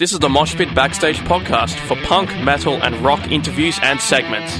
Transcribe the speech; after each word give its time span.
This 0.00 0.12
is 0.12 0.18
the 0.18 0.30
Mosh 0.30 0.56
Pit 0.56 0.74
Backstage 0.74 1.18
podcast 1.18 1.78
for 1.80 1.94
punk, 1.94 2.34
metal, 2.42 2.82
and 2.82 2.96
rock 3.04 3.30
interviews 3.30 3.78
and 3.82 4.00
segments. 4.00 4.58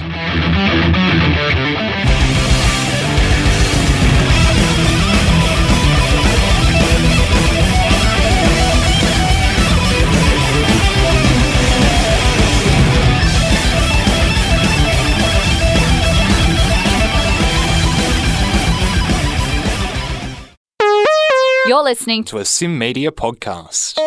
You're 21.67 21.83
listening 21.83 22.25
to 22.25 22.37
a 22.37 22.45
SYN 22.45 22.77
Media 22.77 23.11
podcast. 23.11 23.99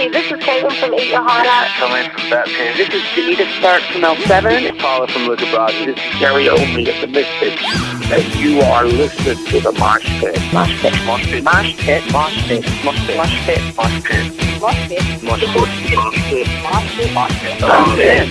Hey, 0.00 0.08
this 0.08 0.32
is 0.32 0.38
Caitlin 0.40 0.72
from 0.80 0.94
Eat 0.94 1.10
Your 1.10 1.20
Heart 1.20 1.44
Out. 1.44 1.68
Coming 1.76 2.08
from 2.08 2.30
that 2.32 2.48
pin. 2.48 2.72
This 2.72 2.88
is 2.88 3.04
Donita 3.12 3.44
Sparks 3.60 3.84
from 3.92 4.00
L7. 4.00 4.80
Paula 4.80 5.06
from 5.06 5.28
Look 5.28 5.42
Abroad. 5.42 5.76
This 5.76 5.92
is 5.92 6.18
Jerry 6.18 6.48
Only 6.48 6.88
of 6.88 6.98
the 7.04 7.06
Misfits. 7.06 7.60
And 8.08 8.24
you 8.40 8.62
are 8.62 8.86
listening 8.86 9.36
to 9.52 9.60
the 9.60 9.72
Mosh 9.72 10.08
Pit. 10.16 10.40
Mosh 10.56 10.72
Pit. 10.80 10.96
Mosh 11.04 11.28
Pit. 11.28 11.44
Mosh 11.44 11.76
Pit. 11.76 12.00
Mosh 12.16 12.32
Pit. 12.48 12.64
Mosh 12.80 13.04
Pit. 13.04 13.20
Mosh 13.20 13.44
Pit. 13.44 13.60
Mosh 13.76 14.00
Pit. 14.08 14.24
Mosh 14.56 14.88
Pit. 14.88 15.04
Mosh 15.20 15.44
Pit. 15.44 15.92
Mosh 15.92 16.16
Pit. 16.32 16.48
Mosh 16.64 16.96
Pit. 16.96 17.12
Mosh 17.12 17.36
Pit. 17.44 17.60
Mosh 17.60 17.92
Pit. 18.00 18.24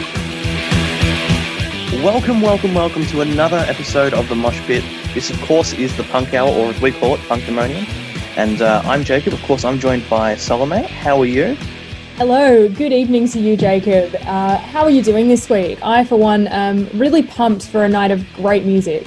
Welcome, 2.03 2.41
welcome, 2.41 2.73
welcome 2.73 3.05
to 3.13 3.21
another 3.21 3.61
episode 3.69 4.15
of 4.15 4.27
the 4.27 4.33
Mosh 4.33 4.59
Pit. 4.61 4.83
This, 5.13 5.29
of 5.29 5.39
course, 5.43 5.73
is 5.73 5.95
the 5.97 6.03
Punk 6.05 6.33
Hour, 6.33 6.49
or 6.49 6.71
as 6.71 6.81
we 6.81 6.91
call 6.93 7.13
it, 7.13 7.21
Punkdemonium. 7.29 8.08
And 8.39 8.61
uh, 8.61 8.81
I'm 8.85 9.03
Jacob. 9.03 9.33
Of 9.33 9.43
course, 9.43 9.65
I'm 9.65 9.79
joined 9.79 10.09
by 10.09 10.37
Salome. 10.37 10.83
How 10.83 11.19
are 11.19 11.25
you? 11.25 11.57
Hello, 12.15 12.69
good 12.69 12.93
evening 12.93 13.27
to 13.27 13.37
you, 13.37 13.57
Jacob. 13.57 14.15
Uh, 14.21 14.55
how 14.55 14.83
are 14.83 14.89
you 14.89 15.03
doing 15.03 15.27
this 15.27 15.49
week? 15.49 15.77
I, 15.83 16.05
for 16.05 16.15
one, 16.15 16.47
am 16.47 16.87
really 16.97 17.21
pumped 17.21 17.67
for 17.67 17.83
a 17.83 17.89
night 17.89 18.11
of 18.11 18.25
great 18.35 18.63
music. 18.63 19.05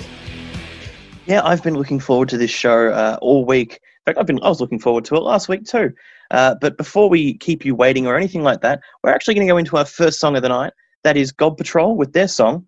Yeah, 1.24 1.40
I've 1.44 1.62
been 1.62 1.72
looking 1.72 1.98
forward 1.98 2.28
to 2.28 2.36
this 2.36 2.50
show 2.50 2.90
uh, 2.90 3.16
all 3.22 3.46
week. 3.46 3.72
In 3.72 4.04
fact, 4.04 4.18
I've 4.18 4.26
been 4.26 4.38
I 4.42 4.50
was 4.50 4.60
looking 4.60 4.78
forward 4.78 5.06
to 5.06 5.14
it 5.14 5.20
last 5.20 5.48
week 5.48 5.64
too. 5.64 5.94
Uh, 6.30 6.56
but 6.60 6.76
before 6.76 7.08
we 7.08 7.32
keep 7.38 7.64
you 7.64 7.74
waiting 7.74 8.06
or 8.06 8.18
anything 8.18 8.42
like 8.42 8.60
that, 8.60 8.80
we're 9.02 9.14
actually 9.14 9.32
going 9.32 9.46
to 9.46 9.50
go 9.50 9.56
into 9.56 9.78
our 9.78 9.86
first 9.86 10.20
song 10.20 10.36
of 10.36 10.42
the 10.42 10.50
night. 10.50 10.74
That 11.04 11.16
is 11.16 11.32
God 11.32 11.56
Patrol 11.56 11.96
with 11.96 12.12
their 12.12 12.28
song. 12.28 12.66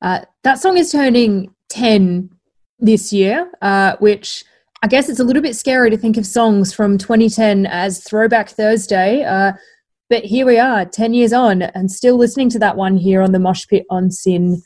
Uh, 0.00 0.20
that 0.44 0.60
song 0.60 0.78
is 0.78 0.90
turning 0.90 1.54
10 1.68 2.30
this 2.80 3.12
year, 3.12 3.52
uh, 3.60 3.96
which 3.98 4.46
I 4.82 4.88
guess 4.88 5.08
it's 5.08 5.20
a 5.20 5.24
little 5.24 5.42
bit 5.42 5.56
scary 5.56 5.90
to 5.90 5.96
think 5.96 6.16
of 6.16 6.26
songs 6.26 6.72
from 6.72 6.98
2010 6.98 7.66
as 7.66 8.04
Throwback 8.04 8.50
Thursday. 8.50 9.24
Uh, 9.24 9.52
but 10.10 10.24
here 10.24 10.46
we 10.46 10.58
are, 10.58 10.84
10 10.84 11.14
years 11.14 11.32
on, 11.32 11.62
and 11.62 11.90
still 11.90 12.16
listening 12.16 12.50
to 12.50 12.58
that 12.58 12.76
one 12.76 12.96
here 12.96 13.22
on 13.22 13.32
the 13.32 13.38
Mosh 13.38 13.66
Pit 13.66 13.86
on 13.90 14.10
SYN. 14.10 14.62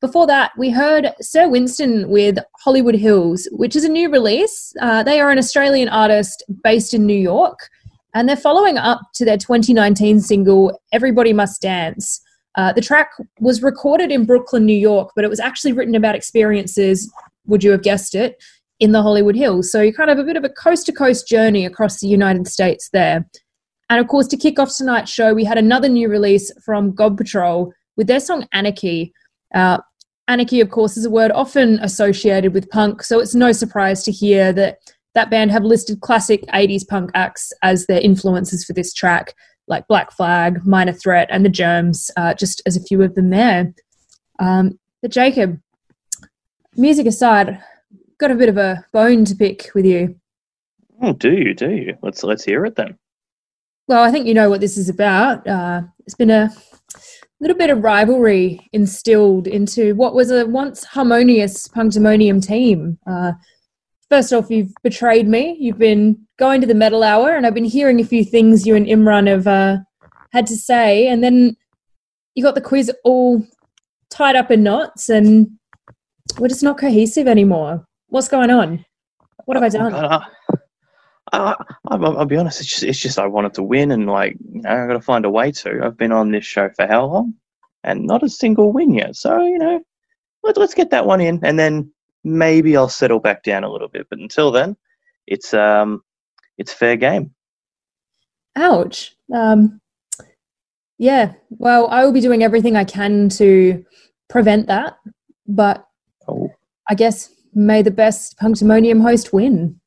Before 0.00 0.26
that, 0.26 0.52
we 0.58 0.70
heard 0.70 1.12
Sir 1.22 1.48
Winston 1.48 2.10
with 2.10 2.38
Hollywood 2.60 2.94
Hills, 2.94 3.48
which 3.50 3.74
is 3.74 3.84
a 3.84 3.88
new 3.88 4.10
release. 4.10 4.74
Uh, 4.80 5.02
they 5.02 5.20
are 5.20 5.30
an 5.30 5.38
Australian 5.38 5.88
artist 5.88 6.44
based 6.62 6.92
in 6.92 7.06
New 7.06 7.18
York, 7.18 7.70
and 8.14 8.28
they're 8.28 8.36
following 8.36 8.76
up 8.76 9.00
to 9.14 9.24
their 9.24 9.38
2019 9.38 10.20
single, 10.20 10.80
Everybody 10.92 11.32
Must 11.32 11.60
Dance. 11.60 12.20
Uh, 12.56 12.72
the 12.74 12.82
track 12.82 13.10
was 13.40 13.62
recorded 13.62 14.12
in 14.12 14.26
Brooklyn, 14.26 14.66
New 14.66 14.76
York, 14.76 15.12
but 15.16 15.24
it 15.24 15.28
was 15.28 15.40
actually 15.40 15.72
written 15.72 15.94
about 15.94 16.14
experiences, 16.14 17.10
would 17.46 17.64
you 17.64 17.70
have 17.70 17.82
guessed 17.82 18.14
it, 18.14 18.36
in 18.80 18.92
the 18.92 19.02
Hollywood 19.02 19.36
Hills. 19.36 19.70
So 19.70 19.80
you 19.80 19.92
kind 19.92 20.10
of 20.10 20.18
have 20.18 20.24
a 20.24 20.26
bit 20.26 20.36
of 20.36 20.44
a 20.44 20.50
coast 20.50 20.86
to 20.86 20.92
coast 20.92 21.26
journey 21.26 21.64
across 21.64 22.00
the 22.00 22.08
United 22.08 22.46
States 22.46 22.90
there. 22.92 23.26
And 23.88 24.00
of 24.00 24.08
course, 24.08 24.26
to 24.28 24.36
kick 24.36 24.58
off 24.58 24.76
tonight's 24.76 25.10
show, 25.10 25.32
we 25.32 25.44
had 25.44 25.58
another 25.58 25.88
new 25.88 26.08
release 26.08 26.52
from 26.64 26.94
God 26.94 27.16
Patrol 27.16 27.72
with 27.96 28.06
their 28.06 28.20
song 28.20 28.46
Anarchy. 28.52 29.12
Uh, 29.54 29.78
anarchy, 30.28 30.60
of 30.60 30.70
course, 30.70 30.96
is 30.96 31.04
a 31.04 31.10
word 31.10 31.30
often 31.32 31.78
associated 31.80 32.52
with 32.52 32.68
punk, 32.70 33.02
so 33.02 33.20
it's 33.20 33.34
no 33.34 33.52
surprise 33.52 34.02
to 34.04 34.12
hear 34.12 34.52
that 34.52 34.78
that 35.14 35.30
band 35.30 35.50
have 35.50 35.64
listed 35.64 36.00
classic 36.00 36.44
80s 36.52 36.86
punk 36.86 37.10
acts 37.14 37.52
as 37.62 37.86
their 37.86 38.00
influences 38.00 38.64
for 38.64 38.74
this 38.74 38.92
track, 38.92 39.34
like 39.66 39.88
Black 39.88 40.12
Flag, 40.12 40.66
Minor 40.66 40.92
Threat, 40.92 41.28
and 41.30 41.44
The 41.44 41.48
Germs, 41.48 42.10
uh, 42.16 42.34
just 42.34 42.60
as 42.66 42.76
a 42.76 42.82
few 42.82 43.02
of 43.02 43.14
them 43.14 43.30
there. 43.30 43.72
Um, 44.38 44.78
but 45.00 45.10
Jacob, 45.10 45.58
music 46.76 47.06
aside, 47.06 47.62
got 48.18 48.30
a 48.30 48.34
bit 48.34 48.48
of 48.48 48.56
a 48.56 48.84
bone 48.92 49.24
to 49.26 49.34
pick 49.34 49.70
with 49.74 49.84
you. 49.84 50.16
Oh, 51.02 51.12
do 51.12 51.32
you? 51.32 51.54
Do 51.54 51.70
you? 51.70 51.98
Let's 52.02 52.22
let's 52.22 52.44
hear 52.44 52.64
it 52.64 52.76
then. 52.76 52.98
Well, 53.88 54.02
I 54.02 54.10
think 54.10 54.26
you 54.26 54.34
know 54.34 54.50
what 54.50 54.60
this 54.60 54.76
is 54.76 54.88
about. 54.88 55.46
Uh, 55.46 55.82
it's 56.00 56.14
been 56.14 56.30
a 56.30 56.50
little 57.40 57.56
bit 57.56 57.70
of 57.70 57.82
rivalry 57.82 58.68
instilled 58.72 59.46
into 59.46 59.94
what 59.94 60.14
was 60.14 60.30
a 60.30 60.46
once 60.46 60.84
harmonious 60.84 61.68
Punkdemonium 61.68 62.44
team. 62.44 62.98
Uh, 63.06 63.32
first 64.10 64.32
off, 64.32 64.50
you've 64.50 64.72
betrayed 64.82 65.28
me. 65.28 65.56
You've 65.60 65.78
been 65.78 66.26
going 66.38 66.60
to 66.62 66.66
the 66.66 66.74
metal 66.74 67.02
hour, 67.02 67.36
and 67.36 67.46
I've 67.46 67.54
been 67.54 67.64
hearing 67.64 68.00
a 68.00 68.04
few 68.04 68.24
things 68.24 68.66
you 68.66 68.74
and 68.74 68.86
Imran 68.86 69.28
have 69.28 69.46
uh, 69.46 69.78
had 70.32 70.46
to 70.46 70.56
say, 70.56 71.06
and 71.06 71.22
then 71.22 71.56
you 72.34 72.42
got 72.42 72.54
the 72.54 72.60
quiz 72.60 72.90
all 73.04 73.46
tied 74.10 74.36
up 74.36 74.50
in 74.50 74.62
knots, 74.62 75.08
and 75.08 75.48
we're 76.38 76.48
just 76.48 76.62
not 76.62 76.78
cohesive 76.78 77.28
anymore. 77.28 77.86
What's 78.08 78.28
going 78.28 78.50
on? 78.50 78.84
What 79.44 79.56
have 79.56 79.64
I 79.64 79.68
done? 79.68 79.94
Uh, 79.94 80.24
I, 81.32 81.38
I, 81.38 81.54
I'll, 81.88 82.18
I'll 82.18 82.24
be 82.26 82.36
honest. 82.36 82.60
It's 82.60 82.70
just, 82.70 82.82
it's 82.82 82.98
just 82.98 83.18
I 83.18 83.26
wanted 83.26 83.54
to 83.54 83.62
win, 83.62 83.90
and 83.90 84.06
like 84.06 84.36
you 84.52 84.62
know, 84.62 84.70
I 84.70 84.86
got 84.86 84.94
to 84.94 85.00
find 85.00 85.24
a 85.24 85.30
way 85.30 85.52
to. 85.52 85.80
I've 85.84 85.96
been 85.96 86.12
on 86.12 86.30
this 86.30 86.44
show 86.44 86.68
for 86.76 86.86
how 86.86 87.06
long, 87.06 87.34
and 87.84 88.06
not 88.06 88.22
a 88.22 88.28
single 88.28 88.72
win 88.72 88.94
yet. 88.94 89.16
So 89.16 89.44
you 89.44 89.58
know, 89.58 89.80
let, 90.42 90.56
let's 90.56 90.74
get 90.74 90.90
that 90.90 91.06
one 91.06 91.20
in, 91.20 91.40
and 91.44 91.58
then 91.58 91.90
maybe 92.24 92.76
I'll 92.76 92.88
settle 92.88 93.20
back 93.20 93.42
down 93.42 93.64
a 93.64 93.70
little 93.70 93.88
bit. 93.88 94.06
But 94.08 94.20
until 94.20 94.50
then, 94.50 94.76
it's 95.26 95.52
um, 95.52 96.02
it's 96.58 96.72
fair 96.72 96.96
game. 96.96 97.32
Ouch. 98.56 99.14
Um, 99.34 99.80
yeah. 100.98 101.34
Well, 101.50 101.88
I 101.88 102.04
will 102.04 102.12
be 102.12 102.20
doing 102.20 102.42
everything 102.42 102.76
I 102.76 102.84
can 102.84 103.28
to 103.30 103.84
prevent 104.28 104.68
that, 104.68 104.96
but 105.46 105.86
Oh, 106.28 106.50
I 106.88 106.94
guess 106.94 107.30
may 107.56 107.82
the 107.82 107.90
best 107.90 108.38
Punkdemonium 108.38 109.00
host 109.02 109.32
win. 109.32 109.80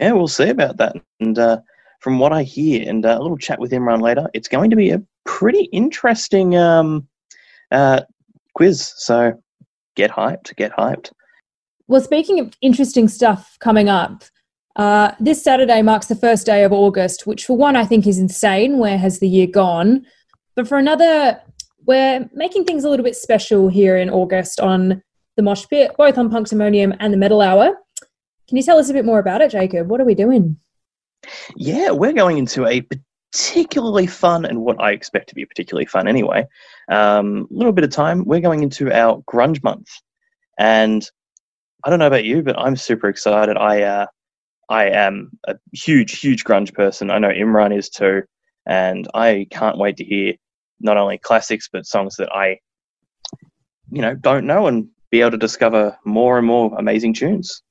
yeah, 0.00 0.12
we'll 0.12 0.28
see 0.28 0.48
about 0.48 0.76
that. 0.78 0.96
And 1.20 1.38
uh, 1.38 1.60
from 2.00 2.18
what 2.18 2.32
I 2.32 2.42
hear, 2.44 2.88
and 2.88 3.04
uh, 3.04 3.16
a 3.18 3.20
little 3.20 3.36
chat 3.36 3.58
with 3.58 3.72
Imran 3.72 4.00
later, 4.00 4.28
it's 4.32 4.48
going 4.48 4.70
to 4.70 4.76
be 4.76 4.90
a 4.90 5.02
pretty 5.24 5.64
interesting 5.64 6.56
um, 6.56 7.08
uh, 7.70 8.02
quiz. 8.54 8.94
So 8.96 9.34
get 9.96 10.10
hyped, 10.10 10.54
get 10.56 10.72
hyped. 10.72 11.10
Well, 11.88 12.00
speaking 12.00 12.38
of 12.38 12.52
interesting 12.60 13.08
stuff 13.08 13.56
coming 13.60 13.88
up, 13.88 14.24
uh, 14.76 15.12
this 15.18 15.42
Saturday 15.42 15.82
marks 15.82 16.06
the 16.06 16.14
first 16.14 16.46
day 16.46 16.62
of 16.62 16.72
August, 16.72 17.26
which 17.26 17.44
for 17.44 17.56
one 17.56 17.74
I 17.74 17.84
think 17.84 18.06
is 18.06 18.18
insane. 18.18 18.78
Where 18.78 18.98
has 18.98 19.18
the 19.18 19.28
year 19.28 19.48
gone? 19.48 20.06
But 20.54 20.68
for 20.68 20.78
another, 20.78 21.40
we're 21.86 22.28
making 22.32 22.64
things 22.64 22.84
a 22.84 22.90
little 22.90 23.04
bit 23.04 23.16
special 23.16 23.68
here 23.68 23.96
in 23.96 24.10
August 24.10 24.60
on 24.60 25.02
the 25.38 25.42
Mosh 25.42 25.66
Pit, 25.70 25.92
both 25.96 26.18
on 26.18 26.30
Punkdemonium 26.30 26.96
and 26.98 27.12
the 27.12 27.16
Metal 27.16 27.40
Hour. 27.40 27.66
Can 28.48 28.56
you 28.56 28.62
tell 28.62 28.76
us 28.76 28.90
a 28.90 28.92
bit 28.92 29.04
more 29.04 29.20
about 29.20 29.40
it, 29.40 29.52
Jacob? 29.52 29.88
What 29.88 30.00
are 30.00 30.04
we 30.04 30.16
doing? 30.16 30.58
Yeah, 31.54 31.92
we're 31.92 32.12
going 32.12 32.38
into 32.38 32.66
a 32.66 32.84
particularly 33.32 34.08
fun, 34.08 34.44
and 34.44 34.60
what 34.60 34.80
I 34.80 34.90
expect 34.90 35.28
to 35.28 35.36
be 35.36 35.46
particularly 35.46 35.86
fun 35.86 36.08
anyway. 36.08 36.44
A 36.90 36.98
um, 36.98 37.46
little 37.50 37.72
bit 37.72 37.84
of 37.84 37.90
time. 37.90 38.24
We're 38.24 38.40
going 38.40 38.64
into 38.64 38.92
our 38.92 39.22
grunge 39.32 39.62
month, 39.62 39.88
and 40.58 41.08
I 41.84 41.90
don't 41.90 42.00
know 42.00 42.08
about 42.08 42.24
you, 42.24 42.42
but 42.42 42.58
I'm 42.58 42.74
super 42.74 43.08
excited. 43.08 43.56
I 43.56 43.82
uh, 43.82 44.06
I 44.68 44.86
am 44.86 45.30
a 45.46 45.54
huge, 45.72 46.18
huge 46.18 46.42
grunge 46.42 46.74
person. 46.74 47.12
I 47.12 47.18
know 47.18 47.30
Imran 47.30 47.76
is 47.76 47.90
too, 47.90 48.22
and 48.66 49.06
I 49.14 49.46
can't 49.52 49.78
wait 49.78 49.98
to 49.98 50.04
hear 50.04 50.34
not 50.80 50.96
only 50.96 51.18
classics 51.18 51.68
but 51.72 51.86
songs 51.86 52.16
that 52.16 52.32
I, 52.32 52.58
you 53.92 54.02
know, 54.02 54.16
don't 54.16 54.44
know 54.44 54.66
and 54.66 54.88
be 55.10 55.20
able 55.20 55.32
to 55.32 55.38
discover 55.38 55.96
more 56.04 56.38
and 56.38 56.46
more 56.46 56.74
amazing 56.78 57.14
tunes. 57.14 57.62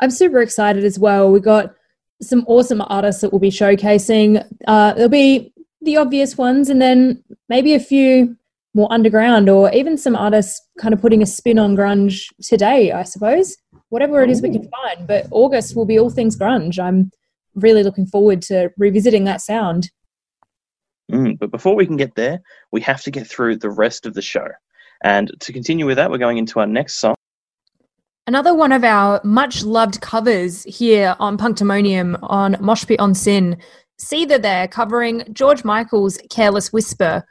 I'm 0.00 0.10
super 0.10 0.40
excited 0.40 0.84
as 0.84 0.98
well. 0.98 1.30
We 1.30 1.40
got 1.40 1.74
some 2.20 2.44
awesome 2.46 2.82
artists 2.86 3.20
that 3.20 3.32
we'll 3.32 3.40
be 3.40 3.50
showcasing. 3.50 4.44
Uh, 4.66 4.94
there'll 4.94 5.08
be 5.08 5.52
the 5.80 5.96
obvious 5.96 6.38
ones, 6.38 6.68
and 6.68 6.80
then 6.80 7.22
maybe 7.48 7.74
a 7.74 7.80
few 7.80 8.36
more 8.74 8.92
underground, 8.92 9.48
or 9.48 9.72
even 9.72 9.98
some 9.98 10.16
artists 10.16 10.60
kind 10.78 10.94
of 10.94 11.00
putting 11.00 11.22
a 11.22 11.26
spin 11.26 11.58
on 11.58 11.76
grunge 11.76 12.26
today, 12.42 12.92
I 12.92 13.02
suppose. 13.02 13.56
Whatever 13.90 14.22
it 14.22 14.30
is 14.30 14.40
we 14.40 14.50
can 14.50 14.68
find. 14.68 15.06
But 15.06 15.26
August 15.30 15.76
will 15.76 15.84
be 15.84 15.98
all 15.98 16.10
things 16.10 16.36
grunge. 16.36 16.78
I'm 16.78 17.10
really 17.54 17.82
looking 17.82 18.06
forward 18.06 18.40
to 18.42 18.70
revisiting 18.78 19.24
that 19.24 19.40
sound. 19.40 19.90
Mm, 21.10 21.38
but 21.38 21.50
before 21.50 21.74
we 21.74 21.86
can 21.86 21.98
get 21.98 22.14
there, 22.14 22.40
we 22.70 22.80
have 22.80 23.02
to 23.02 23.10
get 23.10 23.26
through 23.26 23.56
the 23.56 23.70
rest 23.70 24.06
of 24.06 24.14
the 24.14 24.22
show. 24.22 24.46
And 25.02 25.30
to 25.40 25.52
continue 25.52 25.86
with 25.86 25.96
that, 25.96 26.10
we're 26.10 26.18
going 26.18 26.38
into 26.38 26.60
our 26.60 26.66
next 26.66 26.94
song. 26.94 27.14
Another 28.26 28.54
one 28.54 28.70
of 28.70 28.84
our 28.84 29.20
much 29.24 29.64
loved 29.64 30.00
covers 30.00 30.62
here 30.62 31.16
on 31.18 31.36
Punkdemonium 31.36 32.18
on 32.22 32.56
Mosh 32.60 32.86
Pit 32.86 33.00
on 33.00 33.14
SYN. 33.14 33.56
Seether 34.00 34.40
there 34.40 34.68
covering 34.68 35.24
George 35.32 35.64
Michael's 35.64 36.18
Careless 36.30 36.72
Whisper. 36.72 37.24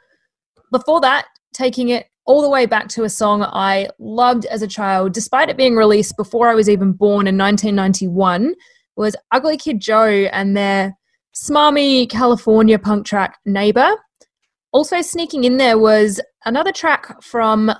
Before 0.70 1.00
that, 1.00 1.26
taking 1.54 1.88
it 1.88 2.06
all 2.24 2.42
the 2.42 2.50
way 2.50 2.66
back 2.66 2.88
to 2.88 3.04
a 3.04 3.08
song 3.08 3.42
I 3.42 3.88
loved 3.98 4.44
as 4.46 4.62
a 4.62 4.68
child, 4.68 5.12
despite 5.12 5.48
it 5.48 5.56
being 5.56 5.76
released 5.76 6.16
before 6.16 6.48
I 6.48 6.54
was 6.54 6.68
even 6.68 6.92
born 6.92 7.26
in 7.26 7.36
1991, 7.36 8.54
was 8.96 9.16
Ugly 9.32 9.56
Kid 9.56 9.80
Joe 9.80 10.06
and 10.06 10.56
their 10.56 10.96
smarmy 11.34 12.08
California 12.08 12.78
punk 12.78 13.06
track 13.06 13.38
Neighbor. 13.44 13.96
Also 14.72 15.02
sneaking 15.02 15.44
in 15.44 15.58
there 15.58 15.78
was 15.78 16.20
another 16.44 16.72
track 16.72 17.22
from 17.22 17.70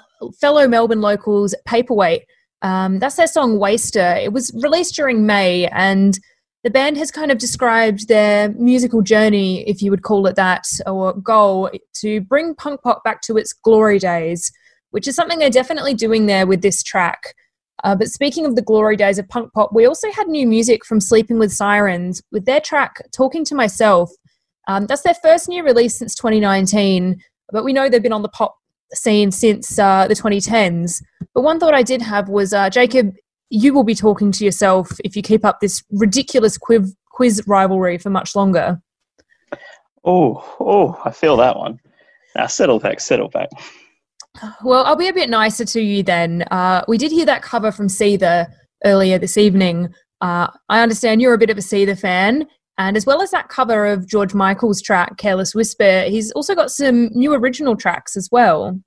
fellow 0.40 0.68
Melbourne 0.68 1.00
locals 1.00 1.54
Paperweight. 1.66 2.24
Um, 2.60 2.98
that's 2.98 3.16
their 3.16 3.26
song 3.26 3.58
Waster. 3.58 4.14
It 4.16 4.32
was 4.32 4.52
released 4.62 4.94
during 4.94 5.26
May, 5.26 5.66
and 5.68 6.18
the 6.62 6.70
band 6.70 6.96
has 6.96 7.10
kind 7.10 7.32
of 7.32 7.38
described 7.38 8.06
their 8.06 8.50
musical 8.50 9.02
journey, 9.02 9.68
if 9.68 9.82
you 9.82 9.90
would 9.90 10.02
call 10.02 10.26
it 10.26 10.36
that, 10.36 10.66
or 10.86 11.14
goal 11.14 11.70
to 11.94 12.20
bring 12.20 12.54
punk 12.54 12.82
pop 12.82 13.02
back 13.02 13.20
to 13.22 13.36
its 13.36 13.52
glory 13.52 13.98
days, 13.98 14.52
which 14.90 15.08
is 15.08 15.16
something 15.16 15.38
they're 15.38 15.50
definitely 15.50 15.94
doing 15.94 16.26
there 16.26 16.46
with 16.46 16.62
this 16.62 16.82
track. 16.82 17.34
Uh, 17.82 17.96
but 17.96 18.08
speaking 18.08 18.46
of 18.46 18.54
the 18.54 18.62
glory 18.62 18.96
days 18.96 19.18
of 19.18 19.28
punk 19.28 19.52
pop, 19.52 19.70
we 19.72 19.86
also 19.86 20.12
had 20.12 20.28
new 20.28 20.46
music 20.46 20.84
from 20.84 21.00
Sleeping 21.00 21.38
with 21.38 21.52
Sirens 21.52 22.22
with 22.30 22.44
their 22.44 22.60
track 22.60 23.02
Talking 23.12 23.44
to 23.46 23.56
Myself. 23.56 24.10
Um, 24.68 24.86
that's 24.86 25.02
their 25.02 25.14
first 25.14 25.48
new 25.48 25.64
release 25.64 25.96
since 25.96 26.14
2019, 26.14 27.20
but 27.50 27.64
we 27.64 27.72
know 27.72 27.88
they've 27.88 28.02
been 28.02 28.12
on 28.12 28.22
the 28.22 28.28
pop 28.28 28.56
scene 28.94 29.30
since 29.30 29.78
uh, 29.78 30.06
the 30.06 30.14
2010s. 30.14 31.02
But 31.34 31.42
one 31.42 31.58
thought 31.58 31.74
I 31.74 31.82
did 31.82 32.02
have 32.02 32.28
was 32.28 32.52
uh, 32.52 32.70
Jacob, 32.70 33.14
you 33.50 33.72
will 33.72 33.84
be 33.84 33.94
talking 33.94 34.32
to 34.32 34.44
yourself 34.44 34.92
if 35.04 35.16
you 35.16 35.22
keep 35.22 35.44
up 35.44 35.60
this 35.60 35.82
ridiculous 35.90 36.56
quiz, 36.58 36.94
quiz 37.10 37.42
rivalry 37.46 37.98
for 37.98 38.10
much 38.10 38.34
longer. 38.34 38.80
Oh, 40.04 40.56
oh, 40.58 41.00
I 41.04 41.10
feel 41.10 41.36
that 41.36 41.56
one. 41.56 41.78
Now 42.34 42.46
settle 42.46 42.78
back, 42.78 43.00
settle 43.00 43.28
back. 43.28 43.50
Well, 44.64 44.84
I'll 44.84 44.96
be 44.96 45.08
a 45.08 45.12
bit 45.12 45.28
nicer 45.28 45.64
to 45.66 45.80
you 45.80 46.02
then. 46.02 46.42
Uh, 46.50 46.82
we 46.88 46.96
did 46.96 47.12
hear 47.12 47.26
that 47.26 47.42
cover 47.42 47.70
from 47.70 47.88
Seether 47.88 48.50
earlier 48.84 49.18
this 49.18 49.36
evening. 49.36 49.92
Uh, 50.20 50.48
I 50.68 50.80
understand 50.80 51.20
you're 51.20 51.34
a 51.34 51.38
bit 51.38 51.50
of 51.50 51.58
a 51.58 51.62
Seether 51.62 51.98
fan, 51.98 52.46
and 52.78 52.96
as 52.96 53.06
well 53.06 53.22
as 53.22 53.30
that 53.30 53.48
cover 53.48 53.86
of 53.86 54.06
George 54.06 54.34
Michael's 54.34 54.80
track 54.80 55.16
"Careless 55.18 55.54
Whisper," 55.54 56.02
he's 56.04 56.32
also 56.32 56.54
got 56.54 56.70
some 56.70 57.10
new 57.12 57.34
original 57.34 57.76
tracks 57.76 58.16
as 58.16 58.28
well. 58.30 58.78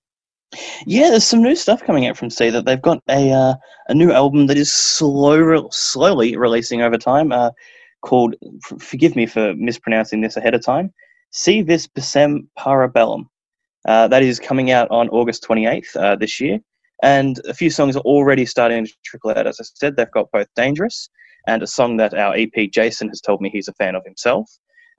Yeah, 0.86 1.10
there's 1.10 1.26
some 1.26 1.42
new 1.42 1.56
stuff 1.56 1.84
coming 1.84 2.08
out 2.08 2.18
from 2.18 2.30
C. 2.30 2.50
That 2.50 2.66
They've 2.66 2.82
got 2.82 3.02
a 3.10 3.32
uh, 3.32 3.56
a 3.90 3.94
new 3.94 4.12
album 4.12 4.48
that 4.48 4.58
is 4.58 4.72
slow, 4.74 5.68
slowly 5.72 6.36
releasing 6.38 6.82
over 6.82 6.98
time, 6.98 7.32
uh, 7.32 7.52
called. 8.02 8.36
f- 8.72 8.82
Forgive 8.82 9.16
me 9.16 9.26
for 9.26 9.54
mispronouncing 9.56 10.22
this 10.22 10.38
ahead 10.38 10.54
of 10.56 10.64
time. 10.64 10.94
Si 11.32 11.62
vis 11.62 11.88
pacem 11.88 12.48
para 12.58 12.88
bellum. 12.90 13.30
Uh, 13.88 14.08
that 14.08 14.24
is 14.24 14.40
coming 14.40 14.72
out 14.72 14.90
on 14.90 15.10
August 15.10 15.46
28th 15.48 15.96
uh, 15.96 16.16
this 16.16 16.40
year, 16.40 16.60
and 17.04 17.40
a 17.48 17.54
few 17.54 17.70
songs 17.70 17.96
are 17.96 18.00
already 18.02 18.46
starting 18.46 18.86
to 18.86 18.94
trickle 19.04 19.30
out. 19.32 19.46
As 19.46 19.60
I 19.60 19.64
said, 19.76 19.96
they've 19.96 20.10
got 20.12 20.32
both 20.32 20.48
"Dangerous" 20.56 21.10
and 21.48 21.64
a 21.64 21.68
song 21.68 21.98
that 21.98 22.14
our 22.14 22.36
EP 22.36 22.72
Jason 22.72 23.08
has 23.10 23.22
told 23.22 23.42
me 23.42 23.50
he's 23.50 23.68
a 23.68 23.74
fan 23.74 23.96
of 23.96 24.04
himself, 24.06 24.50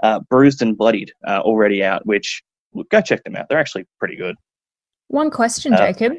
uh, 0.02 0.20
"Bruised 0.30 0.62
and 0.62 0.76
Bloodied," 0.76 1.12
uh, 1.26 1.40
already 1.40 1.82
out. 1.82 2.06
Which 2.06 2.42
look, 2.74 2.88
go 2.90 3.00
check 3.00 3.24
them 3.24 3.36
out. 3.36 3.48
They're 3.48 3.58
actually 3.58 3.86
pretty 3.98 4.16
good. 4.16 4.36
One 5.08 5.30
question, 5.30 5.72
Uh, 5.74 5.78
Jacob: 5.78 6.14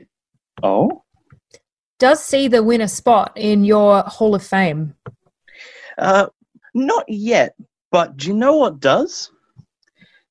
Oh. 0.63 1.03
Does 2.00 2.24
See 2.24 2.47
the 2.47 2.62
winner 2.62 2.88
spot 2.88 3.31
in 3.35 3.63
your 3.63 4.03
Hall 4.03 4.35
of 4.35 4.44
Fame? 4.45 4.94
Uh, 5.97 6.27
not 6.75 7.06
yet, 7.07 7.56
but 7.91 8.18
do 8.18 8.27
you 8.27 8.35
know 8.35 8.56
what 8.56 8.79
does? 8.79 9.31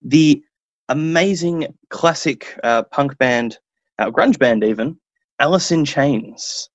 The 0.02 0.42
amazing 0.88 1.74
classic 1.90 2.56
uh, 2.62 2.84
punk 2.84 3.18
band, 3.18 3.58
uh, 3.98 4.12
grunge 4.12 4.38
band 4.38 4.62
even, 4.62 4.96
Alice 5.40 5.72
in 5.72 5.84
Chains. 5.84 6.70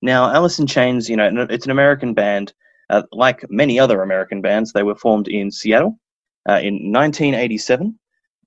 Now, 0.00 0.32
Alice 0.32 0.58
in 0.58 0.66
Chains, 0.66 1.08
you 1.08 1.16
know, 1.16 1.46
it's 1.50 1.64
an 1.64 1.70
American 1.72 2.14
band. 2.14 2.52
Uh, 2.90 3.02
like 3.12 3.44
many 3.50 3.78
other 3.78 4.02
American 4.02 4.40
bands, 4.40 4.72
they 4.72 4.82
were 4.82 4.94
formed 4.94 5.28
in 5.28 5.50
Seattle 5.50 5.98
uh, 6.48 6.60
in 6.62 6.92
1987. 6.92 7.98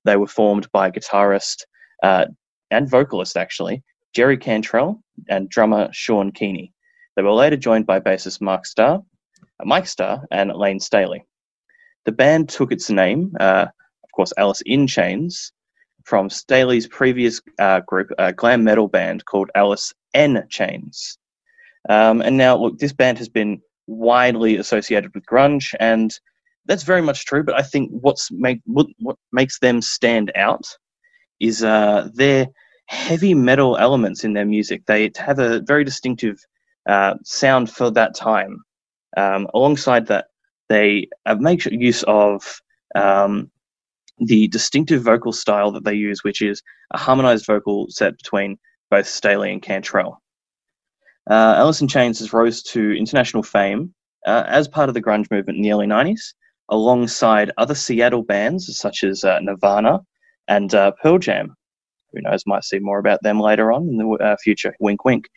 They 0.04 0.16
were 0.16 0.26
formed 0.26 0.70
by 0.72 0.90
guitarist 0.90 1.62
uh, 2.02 2.26
and 2.70 2.90
vocalist, 2.90 3.36
actually, 3.36 3.84
Jerry 4.14 4.36
Cantrell 4.36 5.00
and 5.28 5.48
drummer 5.48 5.88
Sean 5.92 6.32
Kinney. 6.32 6.72
They 7.14 7.22
were 7.22 7.32
later 7.32 7.56
joined 7.56 7.86
by 7.86 8.00
bassist 8.00 8.40
Mark 8.40 8.66
Starr, 8.66 8.96
uh, 8.98 9.64
Mike 9.64 9.86
Starr, 9.86 10.22
and 10.30 10.52
Lane 10.52 10.80
Staley. 10.80 11.24
The 12.04 12.12
band 12.12 12.48
took 12.48 12.72
its 12.72 12.90
name, 12.90 13.32
uh, 13.38 13.66
of 14.02 14.10
course, 14.12 14.32
Alice 14.36 14.62
in 14.66 14.86
Chains, 14.86 15.52
from 16.04 16.28
Staley's 16.28 16.88
previous 16.88 17.40
uh, 17.60 17.80
group, 17.86 18.10
a 18.18 18.32
glam 18.32 18.64
metal 18.64 18.88
band 18.88 19.24
called 19.24 19.50
Alice 19.54 19.92
N 20.14 20.44
Chains. 20.48 21.18
Um, 21.88 22.20
and 22.20 22.36
now, 22.36 22.56
look, 22.56 22.78
this 22.78 22.92
band 22.92 23.18
has 23.18 23.28
been 23.28 23.60
widely 23.86 24.56
associated 24.56 25.12
with 25.14 25.26
grunge, 25.26 25.74
and 25.80 26.12
that's 26.66 26.84
very 26.84 27.02
much 27.02 27.24
true. 27.24 27.42
But 27.42 27.58
I 27.58 27.62
think 27.62 27.90
what's 27.90 28.30
make 28.30 28.60
what, 28.64 28.86
what 28.98 29.16
makes 29.32 29.58
them 29.58 29.82
stand 29.82 30.32
out 30.36 30.64
is 31.40 31.64
uh, 31.64 32.08
their 32.14 32.46
heavy 32.86 33.34
metal 33.34 33.76
elements 33.76 34.24
in 34.24 34.32
their 34.32 34.46
music. 34.46 34.86
They 34.86 35.10
have 35.16 35.38
a 35.38 35.60
very 35.60 35.84
distinctive 35.84 36.38
uh, 36.88 37.14
sound 37.24 37.70
for 37.70 37.90
that 37.90 38.14
time. 38.14 38.58
Um, 39.16 39.48
alongside 39.54 40.06
that, 40.06 40.26
they 40.68 41.08
make 41.38 41.64
use 41.66 42.02
of 42.04 42.60
um, 42.94 43.50
the 44.18 44.48
distinctive 44.48 45.02
vocal 45.02 45.32
style 45.32 45.72
that 45.72 45.84
they 45.84 45.94
use, 45.94 46.22
which 46.22 46.42
is 46.42 46.62
a 46.92 46.98
harmonized 46.98 47.46
vocal 47.46 47.86
set 47.88 48.16
between 48.16 48.58
both 48.90 49.06
Staley 49.06 49.52
and 49.52 49.62
Cantrell. 49.62 50.21
Uh, 51.30 51.54
Alice 51.56 51.80
in 51.80 51.88
Chains 51.88 52.18
has 52.18 52.32
rose 52.32 52.62
to 52.62 52.92
international 52.92 53.42
fame 53.42 53.94
uh, 54.26 54.44
as 54.46 54.68
part 54.68 54.88
of 54.88 54.94
the 54.94 55.02
grunge 55.02 55.30
movement 55.30 55.56
in 55.56 55.62
the 55.62 55.72
early 55.72 55.86
90s, 55.86 56.34
alongside 56.68 57.52
other 57.58 57.74
Seattle 57.74 58.22
bands 58.22 58.76
such 58.76 59.04
as 59.04 59.24
uh, 59.24 59.38
Nirvana 59.40 60.00
and 60.48 60.74
uh, 60.74 60.92
Pearl 61.02 61.18
Jam. 61.18 61.54
Who 62.12 62.20
knows, 62.22 62.44
might 62.46 62.64
see 62.64 62.78
more 62.78 62.98
about 62.98 63.22
them 63.22 63.40
later 63.40 63.72
on 63.72 63.88
in 63.88 63.96
the 63.96 64.08
uh, 64.08 64.36
future. 64.42 64.74
Wink, 64.80 65.04
wink. 65.04 65.28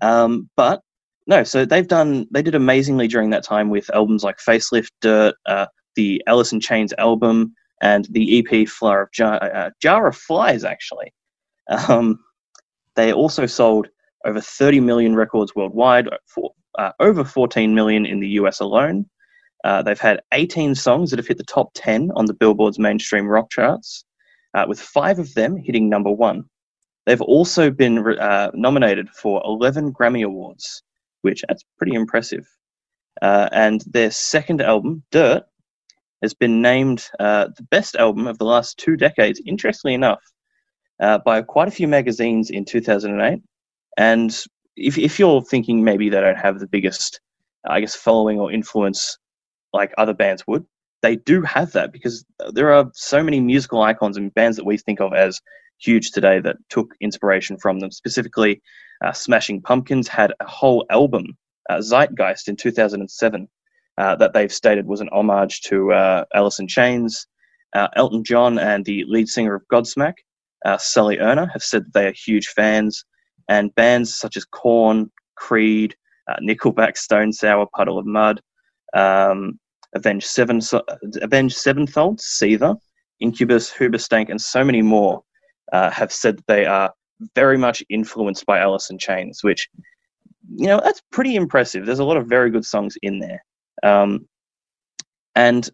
Um, 0.00 0.48
but 0.56 0.80
no, 1.26 1.44
so 1.44 1.64
they've 1.64 1.86
done, 1.86 2.26
they 2.30 2.42
did 2.42 2.54
amazingly 2.54 3.08
during 3.08 3.30
that 3.30 3.44
time 3.44 3.70
with 3.70 3.90
albums 3.94 4.24
like 4.24 4.38
Facelift, 4.38 4.90
Dirt, 5.00 5.34
uh, 5.46 5.66
the 5.96 6.22
Alice 6.26 6.52
in 6.52 6.60
Chains 6.60 6.94
album, 6.98 7.54
and 7.82 8.06
the 8.10 8.38
EP 8.38 8.68
Flower 8.68 9.02
of 9.02 9.12
Jar, 9.12 9.72
Jar 9.80 10.06
of 10.06 10.16
Flies, 10.16 10.64
actually. 10.64 11.12
Um, 11.88 12.18
they 12.94 13.12
also 13.12 13.46
sold 13.46 13.88
over 14.24 14.40
30 14.40 14.80
million 14.80 15.14
records 15.14 15.54
worldwide, 15.54 16.08
for, 16.26 16.52
uh, 16.78 16.92
over 17.00 17.24
14 17.24 17.74
million 17.74 18.06
in 18.06 18.20
the 18.20 18.28
US 18.30 18.60
alone. 18.60 19.06
Uh, 19.64 19.82
they've 19.82 20.00
had 20.00 20.20
18 20.32 20.74
songs 20.74 21.10
that 21.10 21.18
have 21.18 21.26
hit 21.26 21.38
the 21.38 21.44
top 21.44 21.70
10 21.74 22.10
on 22.16 22.26
the 22.26 22.34
Billboard's 22.34 22.78
mainstream 22.78 23.26
rock 23.26 23.50
charts, 23.50 24.04
uh, 24.54 24.64
with 24.68 24.80
five 24.80 25.18
of 25.18 25.32
them 25.34 25.56
hitting 25.56 25.88
number 25.88 26.10
one. 26.10 26.44
They've 27.06 27.20
also 27.20 27.70
been 27.70 28.06
uh, 28.18 28.50
nominated 28.54 29.08
for 29.10 29.42
11 29.44 29.92
Grammy 29.92 30.24
Awards, 30.24 30.82
which 31.22 31.42
that's 31.48 31.64
pretty 31.78 31.94
impressive. 31.94 32.46
Uh, 33.22 33.48
and 33.52 33.82
their 33.86 34.10
second 34.10 34.60
album, 34.60 35.02
Dirt, 35.10 35.44
has 36.22 36.34
been 36.34 36.60
named 36.62 37.06
uh, 37.20 37.48
the 37.56 37.62
best 37.64 37.96
album 37.96 38.26
of 38.26 38.38
the 38.38 38.44
last 38.44 38.78
two 38.78 38.96
decades, 38.96 39.40
interestingly 39.46 39.94
enough, 39.94 40.22
by 40.98 41.42
quite 41.42 41.68
a 41.68 41.70
few 41.70 41.88
magazines 41.88 42.50
in 42.50 42.64
2008. 42.64 43.42
And 43.96 44.36
if, 44.76 44.98
if 44.98 45.18
you're 45.18 45.42
thinking 45.42 45.84
maybe 45.84 46.08
they 46.08 46.20
don't 46.20 46.36
have 46.36 46.60
the 46.60 46.66
biggest, 46.66 47.20
I 47.68 47.80
guess, 47.80 47.94
following 47.94 48.40
or 48.40 48.52
influence 48.52 49.18
like 49.72 49.92
other 49.98 50.14
bands 50.14 50.46
would, 50.46 50.64
they 51.02 51.16
do 51.16 51.42
have 51.42 51.72
that 51.72 51.92
because 51.92 52.24
there 52.52 52.72
are 52.72 52.90
so 52.94 53.22
many 53.22 53.40
musical 53.40 53.82
icons 53.82 54.16
and 54.16 54.32
bands 54.34 54.56
that 54.56 54.64
we 54.64 54.78
think 54.78 55.00
of 55.00 55.12
as 55.12 55.40
huge 55.78 56.12
today 56.12 56.40
that 56.40 56.56
took 56.70 56.94
inspiration 57.00 57.58
from 57.58 57.80
them. 57.80 57.90
Specifically, 57.90 58.62
uh, 59.04 59.12
Smashing 59.12 59.60
Pumpkins 59.60 60.08
had 60.08 60.32
a 60.40 60.46
whole 60.46 60.86
album, 60.90 61.36
uh, 61.68 61.80
Zeitgeist, 61.80 62.48
in 62.48 62.56
2007, 62.56 63.48
uh, 63.98 64.16
that 64.16 64.32
they've 64.32 64.52
stated 64.52 64.86
was 64.86 65.00
an 65.00 65.10
homage 65.12 65.60
to 65.62 65.92
uh, 65.92 66.24
Alice 66.34 66.58
in 66.58 66.68
Chains. 66.68 67.26
Uh, 67.74 67.88
Elton 67.96 68.24
John 68.24 68.58
and 68.58 68.84
the 68.84 69.04
lead 69.08 69.28
singer 69.28 69.54
of 69.54 69.62
Godsmack, 69.70 70.14
uh, 70.64 70.78
Sully 70.78 71.18
Erna, 71.18 71.50
have 71.52 71.62
said 71.62 71.84
that 71.86 71.92
they 71.92 72.06
are 72.06 72.12
huge 72.12 72.48
fans. 72.48 73.04
And 73.48 73.74
bands 73.74 74.14
such 74.14 74.36
as 74.36 74.44
Korn, 74.44 75.10
Creed, 75.36 75.94
Nickelback, 76.40 76.96
Stone 76.96 77.32
Sour, 77.32 77.66
Puddle 77.74 77.98
of 77.98 78.06
Mudd, 78.06 78.40
um, 78.94 79.58
Avenged, 79.94 80.26
Seven, 80.26 80.60
Avenged 81.20 81.56
Sevenfold, 81.56 82.18
Seether, 82.18 82.76
Incubus, 83.20 83.72
Hoobastank, 83.72 84.28
and 84.28 84.40
so 84.40 84.64
many 84.64 84.82
more 84.82 85.22
uh, 85.72 85.90
have 85.90 86.12
said 86.12 86.38
that 86.38 86.46
they 86.46 86.66
are 86.66 86.92
very 87.34 87.56
much 87.56 87.82
influenced 87.88 88.44
by 88.46 88.58
Alice 88.58 88.90
in 88.90 88.98
Chains, 88.98 89.42
which 89.42 89.68
you 90.54 90.66
know 90.66 90.80
that's 90.82 91.02
pretty 91.10 91.36
impressive. 91.36 91.86
There's 91.86 92.00
a 92.00 92.04
lot 92.04 92.16
of 92.16 92.26
very 92.26 92.50
good 92.50 92.64
songs 92.64 92.96
in 93.02 93.20
there, 93.20 93.44
um, 93.82 94.26
and 95.34 95.68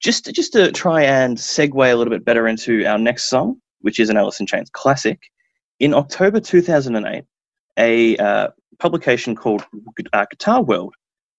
just 0.00 0.32
just 0.34 0.52
to 0.54 0.72
try 0.72 1.04
and 1.04 1.36
segue 1.36 1.92
a 1.92 1.94
little 1.94 2.12
bit 2.12 2.24
better 2.24 2.48
into 2.48 2.84
our 2.84 2.98
next 2.98 3.24
song, 3.24 3.60
which 3.80 4.00
is 4.00 4.10
an 4.10 4.16
Alice 4.16 4.40
in 4.40 4.46
Chains 4.46 4.70
classic. 4.70 5.20
In 5.82 5.94
October 5.94 6.38
2008, 6.38 7.24
a 7.76 8.16
uh, 8.18 8.48
publication 8.78 9.34
called 9.34 9.64
uh, 10.12 10.26
Guitar 10.30 10.62
World 10.62 10.94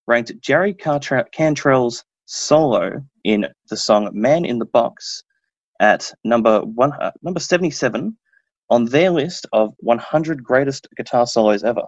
ranked 0.06 0.38
Jerry 0.38 0.74
Cantrell's 0.74 2.04
solo 2.26 3.02
in 3.24 3.46
the 3.70 3.76
song 3.78 4.10
"Man 4.12 4.44
in 4.44 4.58
the 4.58 4.66
Box" 4.66 5.22
at 5.80 6.12
number 6.24 6.60
one, 6.60 6.92
uh, 7.00 7.12
number 7.22 7.40
77 7.40 8.14
on 8.68 8.84
their 8.84 9.10
list 9.10 9.46
of 9.54 9.72
100 9.78 10.44
greatest 10.44 10.88
guitar 10.94 11.26
solos 11.26 11.64
ever. 11.64 11.84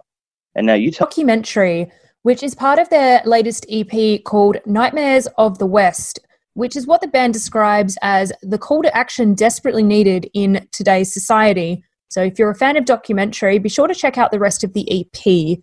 And 0.55 0.65
now 0.65 0.73
you 0.73 0.89
tell 0.89 1.05
documentary, 1.05 1.91
which 2.23 2.41
is 2.41 2.55
part 2.55 2.79
of 2.79 2.89
their 2.89 3.21
latest 3.23 3.67
EP 3.69 4.23
called 4.23 4.57
Nightmares 4.65 5.27
of 5.37 5.59
the 5.59 5.67
West, 5.67 6.21
which 6.55 6.75
is 6.75 6.87
what 6.87 7.01
the 7.01 7.07
band 7.07 7.33
describes 7.33 7.99
as 8.01 8.33
the 8.41 8.57
call 8.57 8.81
to 8.81 8.97
action 8.97 9.35
desperately 9.35 9.83
needed 9.83 10.27
in 10.33 10.67
today's 10.71 11.13
society. 11.13 11.83
So 12.09 12.23
if 12.23 12.39
you're 12.39 12.49
a 12.49 12.55
fan 12.55 12.77
of 12.77 12.85
documentary, 12.85 13.59
be 13.59 13.69
sure 13.69 13.87
to 13.87 13.95
check 13.95 14.17
out 14.17 14.31
the 14.31 14.39
rest 14.39 14.63
of 14.63 14.73
the 14.73 14.87
EP. 14.89 15.59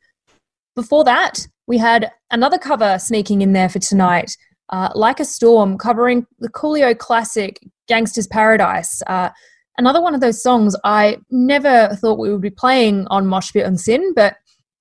Before 0.74 1.04
that, 1.04 1.46
we 1.66 1.78
had 1.78 2.10
another 2.30 2.58
cover 2.58 2.98
sneaking 2.98 3.42
in 3.42 3.52
there 3.52 3.68
for 3.68 3.78
tonight, 3.78 4.36
uh, 4.70 4.90
Like 4.94 5.20
a 5.20 5.24
Storm, 5.24 5.78
covering 5.78 6.26
the 6.40 6.50
Coolio 6.50 6.96
classic 6.96 7.58
Gangsta's 7.88 8.26
Paradise. 8.26 9.02
Uh, 9.06 9.30
another 9.78 10.02
one 10.02 10.14
of 10.14 10.20
those 10.20 10.42
songs 10.42 10.76
I 10.84 11.18
never 11.30 11.96
thought 11.96 12.18
we 12.18 12.30
would 12.30 12.42
be 12.42 12.50
playing 12.50 13.06
on 13.08 13.26
Mosh 13.26 13.52
Pit 13.52 13.66
and 13.66 13.80
SYN, 13.80 14.12
but 14.14 14.36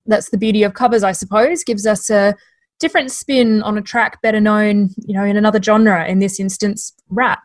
that's 0.06 0.30
the 0.30 0.38
beauty 0.38 0.62
of 0.62 0.74
covers, 0.74 1.02
I 1.02 1.12
suppose. 1.12 1.64
Gives 1.64 1.86
us 1.86 2.10
a 2.10 2.34
different 2.80 3.10
spin 3.10 3.62
on 3.62 3.78
a 3.78 3.82
track 3.82 4.20
better 4.20 4.40
known, 4.40 4.90
you 4.98 5.14
know, 5.14 5.24
in 5.24 5.36
another 5.36 5.62
genre. 5.62 6.06
In 6.06 6.18
this 6.18 6.38
instance, 6.38 6.92
rap. 7.08 7.42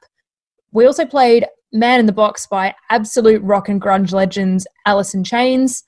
We 0.71 0.85
also 0.85 1.05
played 1.05 1.45
"Man 1.71 1.99
in 1.99 2.05
the 2.05 2.11
Box" 2.11 2.47
by 2.47 2.75
absolute 2.89 3.41
rock 3.43 3.69
and 3.69 3.81
grunge 3.81 4.11
legends 4.11 4.65
in 5.13 5.23
Chains. 5.23 5.83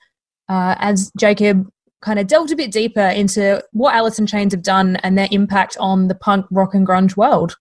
Uh, 0.50 0.76
as 0.80 1.12
Jacob 1.18 1.68
kind 2.02 2.20
of 2.20 2.28
delved 2.28 2.52
a 2.52 2.56
bit 2.56 2.72
deeper 2.72 3.00
into 3.00 3.64
what 3.72 4.20
in 4.20 4.26
Chains 4.26 4.54
have 4.54 4.64
done 4.64 4.98
and 4.98 5.18
their 5.18 5.28
impact 5.32 5.78
on 5.80 6.08
the 6.08 6.16
punk, 6.16 6.46
rock, 6.52 6.74
and 6.74 6.86
grunge 6.86 7.16
world. 7.16 7.58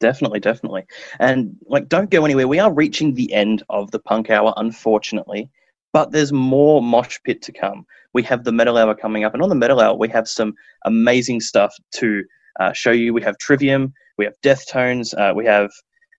Definitely, 0.00 0.40
definitely. 0.40 0.84
And 1.18 1.56
like, 1.66 1.88
don't 1.88 2.10
go 2.10 2.24
anywhere. 2.24 2.46
We 2.46 2.60
are 2.60 2.72
reaching 2.72 3.14
the 3.14 3.32
end 3.32 3.62
of 3.68 3.90
the 3.90 3.98
punk 3.98 4.30
hour, 4.30 4.52
unfortunately, 4.56 5.50
but 5.92 6.12
there's 6.12 6.32
more 6.32 6.82
mosh 6.82 7.18
pit 7.24 7.42
to 7.42 7.52
come. 7.52 7.84
We 8.12 8.22
have 8.24 8.44
the 8.44 8.52
metal 8.52 8.76
hour 8.76 8.94
coming 8.94 9.24
up, 9.24 9.34
and 9.34 9.42
on 9.42 9.48
the 9.48 9.54
metal 9.54 9.80
hour, 9.80 9.96
we 9.96 10.08
have 10.08 10.28
some 10.28 10.54
amazing 10.84 11.40
stuff 11.40 11.74
to 11.94 12.24
uh, 12.60 12.72
show 12.72 12.92
you. 12.92 13.12
We 13.12 13.22
have 13.22 13.38
Trivium, 13.38 13.92
we 14.18 14.24
have 14.24 14.34
Deftones, 14.42 15.18
uh, 15.18 15.34
we 15.34 15.44
have 15.46 15.70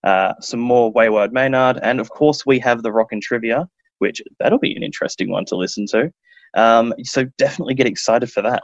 uh, 0.03 0.33
some 0.39 0.59
more 0.59 0.91
Wayward 0.91 1.33
Maynard, 1.33 1.79
and 1.81 1.99
of 1.99 2.09
course, 2.09 2.45
we 2.45 2.59
have 2.59 2.83
the 2.83 2.91
Rock 2.91 3.11
and 3.11 3.21
Trivia, 3.21 3.67
which 3.99 4.21
that'll 4.39 4.59
be 4.59 4.75
an 4.75 4.83
interesting 4.83 5.29
one 5.29 5.45
to 5.45 5.55
listen 5.55 5.85
to. 5.87 6.11
Um, 6.55 6.93
so 7.03 7.25
definitely 7.37 7.75
get 7.75 7.87
excited 7.87 8.31
for 8.31 8.41
that. 8.41 8.63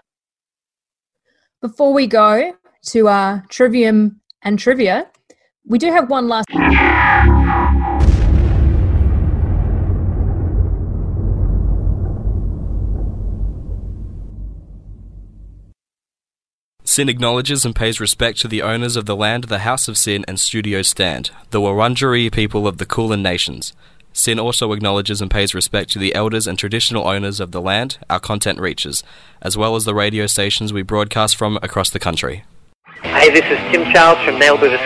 Before 1.62 1.94
we 1.94 2.08
go 2.08 2.54
to 2.88 3.08
uh, 3.08 3.42
Trivium 3.50 4.22
and 4.44 4.58
Trivia, 4.60 5.08
we 5.66 5.78
do 5.78 5.92
have 5.92 6.10
one 6.10 6.28
last. 6.28 6.46
SYN 16.96 17.10
acknowledges 17.10 17.66
and 17.66 17.76
pays 17.76 18.00
respect 18.00 18.40
to 18.40 18.48
the 18.48 18.62
owners 18.62 18.96
of 18.96 19.06
the 19.06 19.18
land, 19.18 19.44
the 19.44 19.68
House 19.68 19.90
of 19.90 19.98
SYN, 19.98 20.24
and 20.30 20.40
Studio 20.40 20.82
Stand, 20.82 21.30
the 21.50 21.60
Wurundjeri 21.60 22.32
people 22.32 22.70
of 22.70 22.78
the 22.78 22.86
Kulin 22.86 23.22
Nations. 23.22 23.74
SYN 24.14 24.40
also 24.40 24.72
acknowledges 24.72 25.20
and 25.20 25.30
pays 25.30 25.54
respect 25.54 25.92
to 25.92 26.00
the 26.00 26.16
elders 26.16 26.48
and 26.48 26.58
traditional 26.58 27.06
owners 27.06 27.42
of 27.42 27.52
the 27.52 27.60
land 27.60 27.98
our 28.10 28.22
content 28.22 28.62
reaches, 28.62 29.04
as 29.42 29.58
well 29.58 29.76
as 29.76 29.84
the 29.84 29.94
radio 29.94 30.26
stations 30.26 30.72
we 30.72 30.84
broadcast 30.84 31.36
from 31.36 31.60
across 31.62 31.90
the 31.90 32.00
country. 32.00 32.46
Hey, 33.04 33.30
this 33.30 33.46
is 33.46 33.60
Tim 33.72 33.92
Charles 33.92 34.24
from 34.26 34.40
Nail 34.40 34.58
to 34.58 34.70
the 34.70 34.78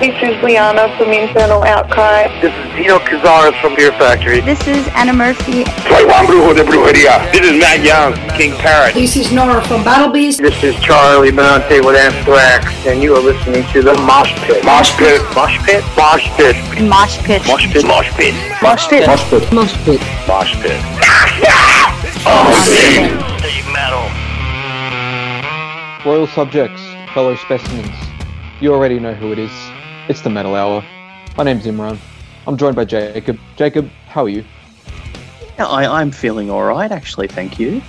This 0.00 0.14
is 0.22 0.42
Liana 0.42 0.88
from 0.96 1.12
Internal 1.12 1.62
Outcry. 1.62 2.28
This 2.40 2.52
is 2.52 2.74
Dino 2.74 2.98
Cazares 2.98 3.58
from 3.60 3.76
Fear 3.76 3.92
Factory. 3.92 4.40
This 4.40 4.66
is 4.66 4.86
Anna 4.88 5.12
Murphy. 5.12 5.64
Soy 5.86 6.06
Juan 6.06 6.26
Brujo 6.26 6.54
de 6.54 6.64
Brujeria. 6.64 7.30
This 7.32 7.42
is 7.42 7.60
Matt 7.60 7.84
Young, 7.84 8.14
King 8.36 8.54
Parrot. 8.58 8.94
This 8.94 9.16
is 9.16 9.28
Noora 9.28 9.64
from 9.66 9.84
Battle 9.84 10.12
Beast. 10.12 10.40
This 10.40 10.62
is 10.62 10.74
Charlie 10.76 11.30
Benante 11.30 11.84
with 11.84 11.96
Anthrax, 11.96 12.72
and 12.86 13.02
you 13.02 13.14
are 13.14 13.22
listening 13.22 13.64
to 13.72 13.82
the 13.82 13.94
Mosh 14.02 14.34
Pit. 14.46 14.64
Mosh 14.64 14.96
Pit. 14.96 15.22
Mosh 15.34 15.58
Pit. 15.64 15.84
Mosh 15.96 16.28
Pit. 16.36 16.56
Mosh 16.88 17.18
Pit. 17.24 17.42
Mosh 17.46 17.68
Pit. 17.72 17.84
Mosh 17.86 18.10
Pit. 18.16 18.34
Mosh 18.62 18.88
Pit. 18.88 19.06
Mosh 19.06 19.28
Pit. 19.30 19.52
Mosh 19.52 19.74
Pit. 19.84 20.02
Mosh 20.26 20.54
Pit. 20.62 20.80
Awesome. 22.26 23.34
metal. 23.72 24.06
Royal 26.04 26.26
subjects, 26.26 26.83
fellow 27.14 27.36
specimens, 27.36 27.94
you 28.60 28.74
already 28.74 28.98
know 28.98 29.14
who 29.14 29.30
it 29.30 29.38
is. 29.38 29.52
It's 30.08 30.20
the 30.22 30.30
Metal 30.30 30.56
Hour. 30.56 30.84
My 31.36 31.44
name's 31.44 31.64
Imran. 31.64 31.96
I'm 32.44 32.56
joined 32.56 32.74
by 32.74 32.84
Jacob. 32.84 33.38
Jacob, 33.56 33.88
how 34.06 34.24
are 34.24 34.28
you? 34.28 34.44
Yeah, 35.56 35.66
I, 35.66 36.00
I'm 36.00 36.10
feeling 36.10 36.50
all 36.50 36.64
right, 36.64 36.90
actually. 36.90 37.28
Thank 37.28 37.60
you. 37.60 37.80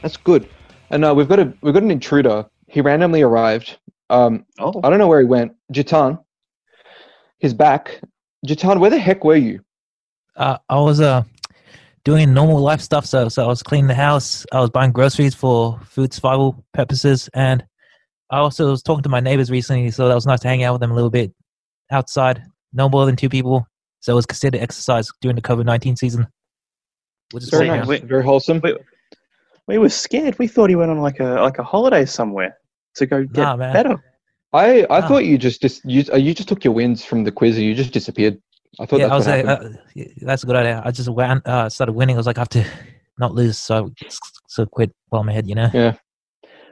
That's 0.00 0.16
good. 0.16 0.48
And 0.88 1.04
uh, 1.04 1.14
we've 1.14 1.28
got 1.28 1.38
a 1.38 1.52
we've 1.60 1.74
got 1.74 1.82
an 1.82 1.90
intruder. 1.90 2.46
He 2.66 2.80
randomly 2.80 3.20
arrived. 3.20 3.78
Um, 4.08 4.46
Oh, 4.58 4.80
I 4.82 4.88
don't 4.88 4.98
know 4.98 5.06
where 5.06 5.20
he 5.20 5.26
went. 5.26 5.52
Jitan. 5.72 6.18
He's 7.38 7.52
back. 7.54 8.00
Jitan, 8.46 8.80
where 8.80 8.90
the 8.90 8.98
heck 8.98 9.22
were 9.22 9.36
you? 9.36 9.60
uh, 10.36 10.56
I 10.70 10.80
was 10.80 11.00
uh 11.02 11.24
doing 12.04 12.32
normal 12.32 12.58
life 12.60 12.80
stuff. 12.80 13.04
So 13.04 13.28
so 13.28 13.44
I 13.44 13.48
was 13.48 13.62
cleaning 13.62 13.88
the 13.88 13.94
house. 13.94 14.46
I 14.50 14.60
was 14.60 14.70
buying 14.70 14.92
groceries 14.92 15.34
for 15.34 15.78
food 15.84 16.14
survival 16.14 16.64
purposes, 16.72 17.28
and 17.34 17.62
I 18.30 18.38
also 18.38 18.70
was 18.70 18.82
talking 18.82 19.02
to 19.02 19.08
my 19.08 19.20
neighbors 19.20 19.50
recently. 19.50 19.90
So 19.90 20.08
that 20.08 20.14
was 20.14 20.26
nice 20.26 20.40
to 20.40 20.48
hang 20.48 20.62
out 20.62 20.72
with 20.74 20.80
them 20.80 20.90
a 20.92 20.94
little 20.94 21.10
bit 21.10 21.32
outside. 21.90 22.42
No 22.72 22.88
more 22.88 23.06
than 23.06 23.16
two 23.16 23.28
people. 23.28 23.66
So 24.00 24.12
it 24.12 24.16
was 24.16 24.26
considered 24.26 24.60
exercise 24.60 25.08
during 25.20 25.36
the 25.36 25.42
COVID 25.42 25.64
nineteen 25.64 25.96
season. 25.96 26.26
Which 27.32 27.44
is 27.44 27.50
Very 27.50 27.66
nice. 27.68 27.86
wait. 27.86 28.04
Very 28.04 28.24
wholesome. 28.24 28.60
we, 28.62 28.76
we 29.66 29.78
were 29.78 29.88
scared. 29.88 30.38
We 30.38 30.46
thought 30.48 30.70
he 30.70 30.76
went 30.76 30.90
on 30.90 30.98
like 30.98 31.20
a 31.20 31.40
like 31.42 31.58
a 31.58 31.62
holiday 31.64 32.04
somewhere 32.04 32.56
to 32.96 33.06
go 33.06 33.24
get 33.24 33.42
Nah, 33.42 33.56
man. 33.56 33.72
better. 33.72 34.02
I, 34.52 34.82
I 34.82 34.86
Ah. 34.98 35.08
thought 35.08 35.24
you 35.24 35.38
just 35.38 35.60
just 35.62 35.84
you, 35.84 36.04
uh, 36.12 36.16
you 36.16 36.34
just 36.34 36.48
took 36.48 36.64
your 36.64 36.74
wins 36.74 37.04
from 37.04 37.24
the 37.24 37.30
quiz 37.30 37.56
and 37.56 37.64
you 37.64 37.74
just 37.74 37.92
disappeared. 37.92 38.38
I 38.80 38.86
thought 38.86 39.00
yeah, 39.00 39.06
I 39.06 39.08
that's 39.18 39.26
was 39.26 39.26
what 39.26 39.44
like, 39.46 39.60
uh, 39.60 39.68
yeah, 39.94 40.04
that's 40.22 40.42
a 40.42 40.46
good 40.46 40.56
idea. 40.56 40.82
I 40.84 40.90
just 40.92 41.08
went, 41.08 41.46
uh, 41.46 41.68
started 41.68 41.92
winning. 41.92 42.16
I 42.16 42.18
was 42.18 42.26
like, 42.26 42.38
I 42.38 42.42
have 42.42 42.48
to 42.50 42.64
not 43.18 43.34
lose, 43.34 43.58
so 43.58 43.90
so 44.48 44.66
quit 44.66 44.92
while 45.08 45.22
I'm 45.22 45.28
ahead. 45.28 45.46
You 45.48 45.56
know. 45.56 45.70
Yeah. 45.74 45.94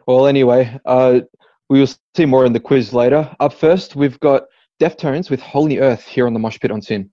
Well, 0.07 0.27
anyway, 0.27 0.79
uh, 0.87 1.21
we 1.69 1.81
will 1.81 1.89
see 2.17 2.27
more 2.27 2.45
in 2.45 2.53
the 2.53 2.61
quiz 2.61 2.93
later. 2.93 3.35
Up 3.41 3.53
first, 3.53 3.97
we've 3.97 4.19
got 4.21 4.45
Deftones 4.81 5.31
with 5.31 5.41
Holy 5.41 5.79
Earth 5.79 6.05
here 6.05 6.27
on 6.27 6.33
the 6.33 6.39
Mosh 6.39 6.59
Pit 6.59 6.71
on 6.71 6.83
SYN. 6.83 7.11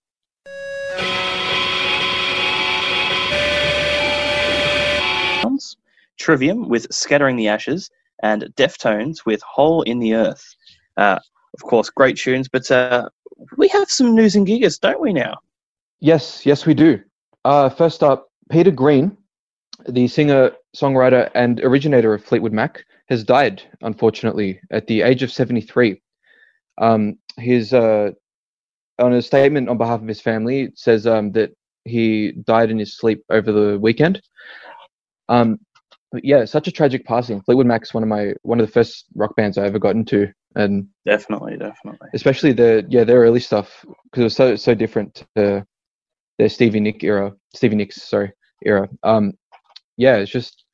Trivium 6.18 6.70
with 6.70 6.88
Scattering 6.92 7.36
the 7.36 7.48
Ashes, 7.48 7.92
and 8.24 8.44
Deftones 8.56 9.26
with 9.26 9.42
Hole 9.42 9.82
in 9.84 10.00
the 10.00 10.16
Earth. 10.16 10.56
Uh, 10.98 11.20
of 11.54 11.62
course, 11.62 11.90
great 11.90 12.18
tunes, 12.18 12.48
but 12.48 12.70
uh, 12.72 13.10
we 13.58 13.68
have 13.68 13.90
some 13.90 14.16
news 14.16 14.36
and 14.36 14.48
gigas, 14.48 14.80
don't 14.80 15.02
we 15.02 15.14
now? 15.14 15.36
Yes, 16.00 16.46
yes, 16.46 16.66
we 16.66 16.74
do. 16.74 17.02
Uh, 17.44 17.70
first 17.70 18.02
up, 18.02 18.30
Peter 18.50 18.72
Green, 18.72 19.18
the 19.88 20.08
singer, 20.08 20.52
songwriter, 20.76 21.30
and 21.36 21.60
originator 21.62 22.14
of 22.14 22.24
Fleetwood 22.24 22.54
Mac, 22.54 22.86
has 23.08 23.24
died, 23.24 23.62
unfortunately, 23.82 24.60
at 24.72 24.88
the 24.88 25.02
age 25.02 25.24
of 25.24 25.32
73. 25.32 26.02
Um, 26.78 27.18
his, 27.38 27.74
uh, 27.74 28.12
on 29.00 29.14
a 29.14 29.22
statement 29.22 29.70
on 29.70 29.78
behalf 29.78 30.02
of 30.02 30.08
his 30.08 30.22
family, 30.22 30.62
it 30.64 30.78
says 30.78 31.06
um, 31.06 31.32
that 31.34 31.52
he 31.86 32.32
died 32.46 32.72
in 32.72 32.80
his 32.80 32.98
sleep 32.98 33.24
over 33.30 33.52
the 33.52 33.78
weekend. 33.80 34.22
Um, 35.30 35.60
yeah, 36.24 36.46
such 36.46 36.68
a 36.68 36.72
tragic 36.72 37.06
passing. 37.06 37.42
Fleetwood 37.42 37.68
Mac's 37.68 37.94
one 37.94 38.04
of 38.04 38.10
my 38.10 38.34
one 38.44 38.60
of 38.60 38.66
the 38.66 38.72
first 38.72 39.06
rock 39.16 39.36
bands 39.36 39.58
I 39.58 39.66
ever 39.66 39.80
got 39.80 39.96
into, 39.96 40.32
and 40.56 40.88
Definitely, 41.06 41.58
definitely. 41.58 42.08
especially 42.14 42.54
the 42.54 42.86
yeah 42.90 43.04
their 43.04 43.20
early 43.20 43.40
stuff 43.40 43.84
because 44.06 44.22
it 44.22 44.24
was 44.24 44.36
so 44.36 44.56
so 44.56 44.74
different 44.74 45.26
to 45.36 45.66
their 46.38 46.50
Stevie 46.50 46.80
Nick 46.80 47.04
era, 47.04 47.34
Stevie 47.54 47.76
Nicks 47.76 48.02
sorry 48.02 48.32
era. 48.66 48.88
Um, 49.04 49.34
yeah, 49.98 50.18
it's 50.18 50.32
just 50.32 50.65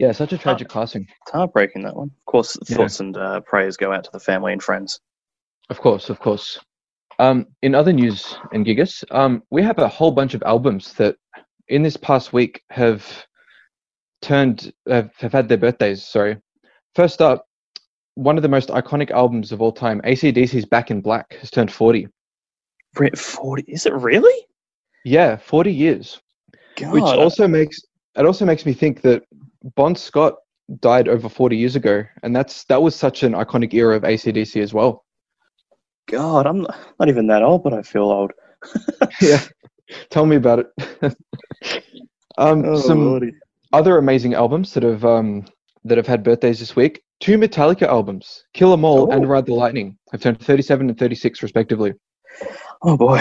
yeah, 0.00 0.12
such 0.12 0.32
a 0.32 0.38
tragic 0.38 0.70
passing. 0.70 1.02
It's 1.02 1.30
heartbreaking, 1.32 1.82
that 1.82 1.94
one. 1.94 2.08
Of 2.08 2.24
course, 2.24 2.56
Yeah. 2.68 2.76
thoughts 2.78 3.00
and 3.00 3.14
uh, 3.18 3.40
prayers 3.40 3.76
go 3.76 3.92
out 3.92 4.02
to 4.04 4.10
the 4.10 4.18
family 4.18 4.54
and 4.54 4.62
friends. 4.62 4.98
Of 5.68 5.78
course, 5.78 6.08
of 6.08 6.18
course. 6.18 6.58
Um, 7.18 7.46
in 7.60 7.74
other 7.74 7.92
news 7.92 8.38
and 8.52 8.64
gigas, 8.64 9.04
um, 9.10 9.42
we 9.50 9.62
have 9.62 9.78
a 9.78 9.86
whole 9.88 10.10
bunch 10.10 10.32
of 10.32 10.42
albums 10.44 10.94
that 10.94 11.16
in 11.68 11.82
this 11.82 11.98
past 11.98 12.32
week 12.32 12.62
have 12.70 13.04
turned 14.22 14.72
have, 14.88 15.10
have 15.18 15.32
had 15.32 15.48
their 15.50 15.58
birthdays. 15.58 16.02
Sorry. 16.02 16.38
First 16.94 17.20
up, 17.20 17.46
one 18.14 18.38
of 18.38 18.42
the 18.42 18.48
most 18.48 18.70
iconic 18.70 19.10
albums 19.10 19.52
of 19.52 19.60
all 19.60 19.70
time, 19.70 20.00
ACDC's 20.00 20.64
Back 20.64 20.90
in 20.90 21.02
Black, 21.02 21.34
has 21.40 21.50
turned 21.50 21.70
40. 21.70 22.08
Re- 22.96 23.10
Forty? 23.14 23.64
Is 23.68 23.84
it 23.84 23.92
really? 23.92 24.46
Yeah, 25.04 25.36
40 25.36 25.72
years. 25.72 26.20
God, 26.76 26.92
Which 26.94 27.02
also 27.04 27.46
makes 27.46 27.78
it 28.16 28.24
also 28.24 28.46
makes 28.46 28.64
me 28.64 28.72
think 28.72 29.02
that 29.02 29.22
Bon 29.76 29.94
Scott 29.94 30.34
died 30.80 31.08
over 31.08 31.28
40 31.28 31.56
years 31.56 31.76
ago, 31.76 32.04
and 32.22 32.34
that's 32.34 32.64
that 32.64 32.80
was 32.82 32.94
such 32.96 33.22
an 33.22 33.32
iconic 33.32 33.74
era 33.74 33.96
of 33.96 34.02
ACDC 34.02 34.60
as 34.62 34.72
well. 34.72 35.04
God, 36.08 36.46
I'm 36.46 36.62
not, 36.98 37.08
even 37.08 37.26
that 37.28 37.42
old, 37.42 37.62
but 37.62 37.72
I 37.72 37.82
feel 37.82 38.04
old. 38.04 38.32
yeah, 39.20 39.42
tell 40.10 40.26
me 40.26 40.36
about 40.36 40.60
it. 40.60 40.66
um, 42.38 42.64
Oh, 42.64 42.76
some 42.80 43.04
Lordy. 43.06 43.32
other 43.72 43.98
amazing 43.98 44.34
albums 44.34 44.72
that 44.74 44.82
have 44.82 45.04
um, 45.04 45.44
that 45.84 45.98
have 45.98 46.06
had 46.06 46.22
birthdays 46.24 46.58
this 46.60 46.74
week. 46.76 47.02
Two 47.20 47.36
Metallica 47.36 47.82
albums, 47.86 48.44
Kill 48.54 48.72
'Em 48.72 48.84
All 48.84 49.12
and 49.12 49.24
Oh. 49.24 49.28
Ride 49.28 49.46
the 49.46 49.54
Lightning, 49.54 49.98
have 50.12 50.20
turned 50.22 50.40
37 50.40 50.88
and 50.88 50.98
36 50.98 51.42
respectively. 51.42 51.92
Oh 52.82 52.96
boy. 52.96 53.20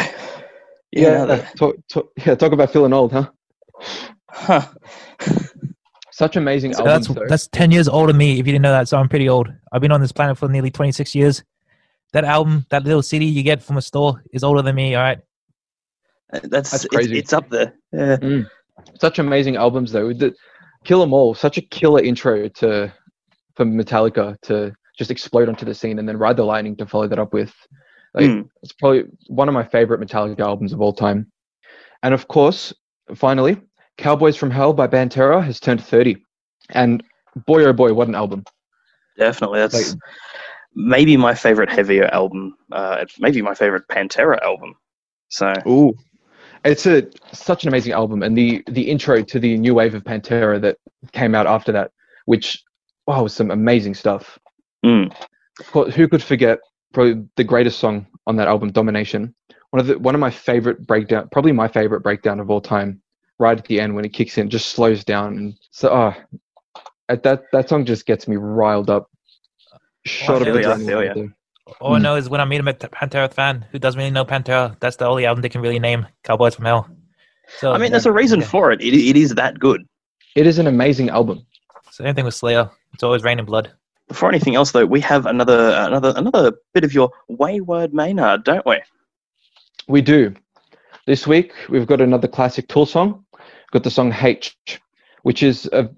Yeah. 0.92 1.26
that- 1.26 1.56
talk, 1.58 1.76
talk, 1.92 2.10
yeah, 2.26 2.36
talk 2.36 2.54
about 2.54 2.72
feeling 2.72 2.94
old, 2.94 3.12
huh? 3.12 3.30
huh. 4.30 4.66
Such 6.20 6.36
amazing 6.36 6.74
So 6.74 6.86
albums. 6.86 7.08
that's 7.08 7.18
though. 7.20 7.26
that's 7.30 7.48
ten 7.48 7.72
years 7.72 7.88
older 7.88 8.12
than 8.12 8.18
me. 8.18 8.34
If 8.34 8.38
you 8.46 8.52
didn't 8.52 8.62
know 8.64 8.74
that, 8.74 8.90
so 8.90 8.98
I'm 8.98 9.08
pretty 9.08 9.30
old. 9.30 9.48
I've 9.72 9.80
been 9.82 9.94
on 9.94 10.02
this 10.02 10.12
planet 10.12 10.38
for 10.38 10.50
nearly 10.50 10.70
twenty 10.70 10.92
six 10.92 11.16
years. 11.16 11.44
That 12.12 12.26
album, 12.26 12.66
that 12.72 12.84
little 12.84 13.02
CD 13.02 13.26
you 13.26 13.42
get 13.42 13.64
from 13.64 13.78
a 13.78 13.82
store, 13.82 14.22
is 14.34 14.44
older 14.44 14.62
than 14.62 14.76
me. 14.76 14.96
All 14.96 15.02
right. 15.04 15.20
That's, 16.32 16.50
That's 16.72 16.74
it's, 16.86 16.94
crazy. 16.94 17.18
it's 17.20 17.32
up 17.34 17.50
there. 17.50 17.74
Yeah. 17.94 18.18
Mm. 18.18 18.50
Such 19.00 19.18
amazing 19.20 19.56
albums 19.56 19.92
though. 19.94 20.12
The, 20.14 20.34
Kill 20.84 21.02
'Em 21.04 21.14
All, 21.14 21.34
such 21.34 21.58
a 21.58 21.62
killer 21.62 22.02
intro 22.02 22.48
to 22.50 22.92
for 23.56 23.66
Metallica 23.66 24.40
to 24.44 24.74
just 24.98 25.12
explode 25.12 25.48
onto 25.50 25.66
the 25.66 25.74
scene 25.74 26.00
and 26.00 26.08
then 26.08 26.18
Ride 26.18 26.36
the 26.38 26.44
Lightning 26.44 26.76
to 26.78 26.86
follow 26.86 27.08
that 27.08 27.20
up 27.20 27.32
with. 27.34 27.54
Like, 28.14 28.26
Mm. 28.26 28.50
It's 28.64 28.74
probably 28.74 29.04
one 29.28 29.48
of 29.48 29.54
my 29.54 29.64
favorite 29.64 30.02
Metallica 30.02 30.40
albums 30.42 30.74
of 30.74 30.82
all 30.82 30.94
time. 30.94 31.32
And 32.04 32.14
of 32.14 32.28
course, 32.28 32.74
finally, 33.16 33.58
Cowboys 34.00 34.38
from 34.38 34.50
Hell 34.50 34.72
by 34.74 34.88
Pantera 34.88 35.44
has 35.44 35.60
turned 35.60 35.84
30. 35.84 36.16
And 36.70 37.04
boy 37.46 37.66
oh 37.66 37.74
boy, 37.74 37.94
what 37.94 38.08
an 38.08 38.16
album. 38.16 38.44
Definitely. 39.18 39.60
That's 39.60 39.92
Like- 39.92 40.00
maybe 40.74 41.18
my 41.18 41.34
favorite 41.36 41.70
heavier 41.70 42.06
album. 42.06 42.56
Uh, 42.72 43.06
maybe 43.20 43.42
my 43.42 43.54
favorite 43.54 43.84
Pantera 43.90 44.42
album. 44.42 44.76
So 45.28 45.54
Ooh. 45.68 45.94
It's 46.64 46.86
a 46.86 47.08
such 47.34 47.64
an 47.64 47.70
amazing 47.70 47.94
album 47.94 48.24
and 48.24 48.38
the 48.38 48.64
the 48.68 48.90
intro 48.90 49.22
to 49.22 49.40
the 49.40 49.58
new 49.58 49.74
wave 49.74 49.96
of 49.96 50.04
Pantera 50.04 50.60
that 50.62 50.78
came 51.12 51.36
out 51.36 51.48
after 51.48 51.72
that, 51.74 51.92
which 52.26 52.62
wow, 53.08 53.24
was 53.24 53.34
some 53.34 53.52
amazing 53.52 53.96
stuff. 53.96 54.38
mm, 54.86 55.12
course, 55.72 55.94
who 55.96 56.08
could 56.08 56.24
forget 56.24 56.60
probably 56.94 57.24
the 57.36 57.44
greatest 57.44 57.80
song 57.80 58.08
on 58.28 58.36
that 58.38 58.48
album, 58.48 58.72
Domination. 58.72 59.34
One 59.72 59.80
of 59.80 59.88
the 59.88 60.00
one 60.00 60.16
of 60.16 60.22
my 60.22 60.30
favorite 60.32 60.86
breakdown, 60.88 61.28
probably 61.32 61.52
my 61.52 61.68
favorite 61.68 62.02
breakdown 62.02 62.40
of 62.40 62.50
all 62.50 62.62
time. 62.62 63.02
Right 63.40 63.58
at 63.58 63.66
the 63.66 63.80
end 63.80 63.96
when 63.96 64.06
it 64.06 64.10
kicks 64.14 64.38
in, 64.38 64.50
just 64.50 64.70
slows 64.70 65.04
down 65.04 65.38
and 65.38 65.56
so 65.72 65.90
ah, 65.94 66.16
at 67.08 67.24
that 67.24 67.46
that 67.54 67.70
song 67.70 67.86
just 67.86 68.06
gets 68.06 68.28
me 68.28 68.36
riled 68.36 68.90
up. 68.90 69.10
Shot 70.06 70.44
feel 70.44 70.58
up 70.58 70.64
ya, 70.64 70.72
I 70.72 70.76
adrenaline 70.76 70.86
feel 70.86 71.00
right 71.00 71.32
All 71.80 71.94
I 71.96 72.00
Mm. 72.00 72.04
know 72.04 72.16
is 72.16 72.30
when 72.30 72.42
I 72.42 72.46
meet 72.46 72.60
a 72.60 72.64
Met- 72.64 72.80
Pantera 72.80 73.32
fan 73.32 73.66
who 73.72 73.80
doesn't 73.80 73.98
really 73.98 74.12
know 74.12 74.26
Pantera, 74.26 74.76
that's 74.80 74.98
the 74.98 75.06
only 75.06 75.26
album 75.26 75.42
they 75.42 75.50
can 75.50 75.62
really 75.62 75.80
name. 75.80 76.06
Cowboys 76.24 76.56
from 76.56 76.66
Hell. 76.66 76.90
So 77.60 77.72
I 77.72 77.78
mean, 77.78 77.92
there's 77.92 78.06
a 78.06 78.12
reason 78.12 78.42
yeah. 78.42 78.48
for 78.48 78.72
it. 78.72 78.82
it. 78.82 78.94
It 78.94 79.16
is 79.18 79.36
that 79.36 79.60
good. 79.60 79.88
It 80.36 80.46
is 80.46 80.60
an 80.60 80.68
amazing 80.68 81.10
album. 81.10 81.46
Same 81.92 82.14
thing 82.16 82.26
with 82.26 82.36
Slayer. 82.36 82.70
It's 82.94 83.04
always 83.04 83.24
Reign 83.24 83.40
in 83.40 83.46
Blood. 83.46 83.72
Before 84.08 84.30
anything 84.30 84.56
else, 84.56 84.72
though, 84.72 84.86
we 84.86 85.00
have 85.02 85.26
another 85.26 85.72
another 85.88 86.14
another 86.16 86.54
bit 86.74 86.84
of 86.84 86.94
your 86.94 87.12
wayward 87.28 87.94
Maynard, 87.94 88.44
don't 88.44 88.66
we? 88.66 88.78
We 89.88 90.02
do. 90.02 90.34
This 91.06 91.26
week 91.26 91.54
we've 91.70 91.88
got 91.88 92.02
another 92.02 92.28
classic 92.28 92.68
Tool 92.68 92.86
song. 92.86 93.26
Got 93.72 93.84
the 93.84 93.92
song 93.92 94.14
H, 94.14 94.56
which 95.24 95.44
is 95.44 95.70
a 95.74 95.90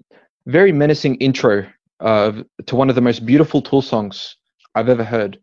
very 0.46 0.72
menacing 0.72 1.16
intro 1.16 1.66
uh, 2.00 2.42
to 2.66 2.76
one 2.76 2.88
of 2.88 2.94
the 2.94 3.00
most 3.00 3.24
beautiful 3.24 3.62
Tool 3.62 3.82
songs 3.82 4.36
I've 4.74 4.88
ever 4.88 5.04
heard. 5.04 5.38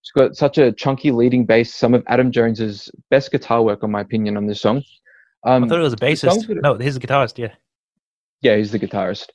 It's 0.00 0.12
got 0.12 0.36
such 0.36 0.56
a 0.58 0.72
chunky 0.72 1.10
leading 1.10 1.44
bass, 1.44 1.74
some 1.74 1.92
of 1.92 2.04
Adam 2.06 2.30
Jones's 2.30 2.90
best 3.10 3.32
guitar 3.32 3.62
work, 3.62 3.82
in 3.82 3.90
my 3.90 4.00
opinion, 4.00 4.36
on 4.36 4.46
this 4.46 4.60
song. 4.60 4.82
Um, 5.44 5.64
I 5.64 5.68
thought 5.68 5.80
it 5.80 5.82
was 5.82 5.92
a 5.92 5.96
bassist. 5.96 6.46
got 6.46 6.56
No, 6.62 6.74
he's 6.76 6.96
a 6.96 7.00
guitarist. 7.00 7.38
Yeah. 7.38 7.54
yeah, 8.40 8.56
he's 8.56 8.70
the 8.70 8.78
guitarist. 8.78 9.26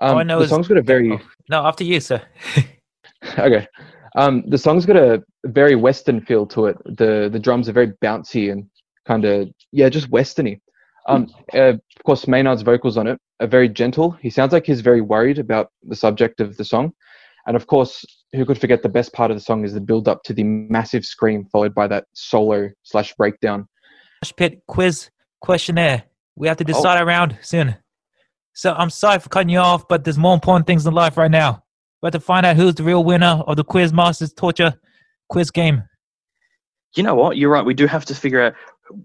Um, 0.00 0.12
All 0.12 0.18
I 0.18 0.22
know 0.22 0.38
the 0.40 0.48
song's 0.48 0.68
got 0.68 0.76
a 0.76 0.82
very 0.82 1.12
Oh, 1.12 1.20
no. 1.48 1.64
After 1.64 1.84
you, 1.84 2.00
sir. 2.00 2.22
okay. 3.38 3.66
Um, 4.14 4.44
the 4.48 4.58
song's 4.58 4.86
got 4.86 4.96
a 4.96 5.22
very 5.44 5.74
western 5.74 6.20
feel 6.20 6.46
to 6.46 6.66
it. 6.66 6.76
The 6.84 7.28
the 7.32 7.38
drums 7.38 7.68
are 7.68 7.72
very 7.72 7.92
bouncy 8.02 8.52
and 8.52 8.68
kind 9.06 9.24
of 9.24 9.48
yeah, 9.72 9.88
just 9.88 10.10
westerny. 10.10 10.60
Um, 11.08 11.28
uh, 11.54 11.74
of 11.74 11.80
course, 12.04 12.26
Maynard's 12.26 12.62
vocals 12.62 12.96
on 12.96 13.06
it 13.06 13.18
are 13.40 13.46
very 13.46 13.68
gentle. 13.68 14.12
He 14.20 14.30
sounds 14.30 14.52
like 14.52 14.66
he's 14.66 14.80
very 14.80 15.00
worried 15.00 15.38
about 15.38 15.70
the 15.82 15.96
subject 15.96 16.40
of 16.40 16.56
the 16.56 16.64
song, 16.64 16.92
and 17.46 17.56
of 17.56 17.66
course, 17.66 18.04
who 18.34 18.44
could 18.44 18.60
forget 18.60 18.82
the 18.82 18.88
best 18.88 19.12
part 19.12 19.30
of 19.30 19.36
the 19.36 19.40
song 19.40 19.64
is 19.64 19.72
the 19.72 19.80
build 19.80 20.08
up 20.08 20.22
to 20.24 20.34
the 20.34 20.42
massive 20.42 21.04
scream 21.04 21.44
followed 21.46 21.74
by 21.74 21.86
that 21.86 22.06
solo 22.12 22.70
slash 22.82 23.14
breakdown. 23.14 23.68
Pit 24.36 24.62
quiz 24.66 25.10
questionnaire. 25.40 26.04
We 26.34 26.48
have 26.48 26.56
to 26.56 26.64
decide 26.64 26.98
our 26.98 27.06
round 27.06 27.38
soon. 27.40 27.76
So 28.52 28.74
I'm 28.74 28.90
sorry 28.90 29.20
for 29.20 29.28
cutting 29.28 29.50
you 29.50 29.58
off, 29.58 29.86
but 29.86 30.04
there's 30.04 30.18
more 30.18 30.34
important 30.34 30.66
things 30.66 30.86
in 30.86 30.94
life 30.94 31.16
right 31.16 31.30
now. 31.30 31.62
We 32.02 32.06
have 32.06 32.12
to 32.14 32.20
find 32.20 32.44
out 32.44 32.56
who's 32.56 32.74
the 32.74 32.82
real 32.82 33.04
winner 33.04 33.42
of 33.46 33.56
the 33.56 33.64
Quiz 33.64 33.92
Masters 33.92 34.32
Torture 34.32 34.74
quiz 35.28 35.50
game. 35.50 35.84
You 36.96 37.02
know 37.02 37.14
what? 37.14 37.36
You're 37.36 37.50
right. 37.50 37.64
We 37.64 37.74
do 37.74 37.86
have 37.86 38.04
to 38.06 38.14
figure 38.14 38.40
out, 38.40 38.54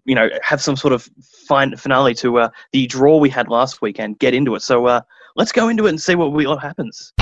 you 0.06 0.15
know, 0.15 0.30
have 0.44 0.62
some 0.62 0.76
sort 0.76 0.94
of 0.94 1.10
fine 1.48 1.76
finale 1.76 2.13
to 2.15 2.39
uh, 2.39 2.50
the 2.72 2.88
draw 2.88 3.17
we 3.17 3.30
had 3.30 3.50
last 3.50 3.82
week 3.82 4.00
and 4.00 4.17
get 4.20 4.34
into 4.34 4.56
it. 4.56 4.62
So 4.62 4.86
uh, 4.86 5.02
let's 5.36 5.52
go 5.52 5.70
into 5.70 5.86
it 5.86 5.89
and 5.89 6.02
see 6.02 6.15
what 6.15 6.32
we 6.34 6.48
what 6.48 6.62
happens. 6.62 7.13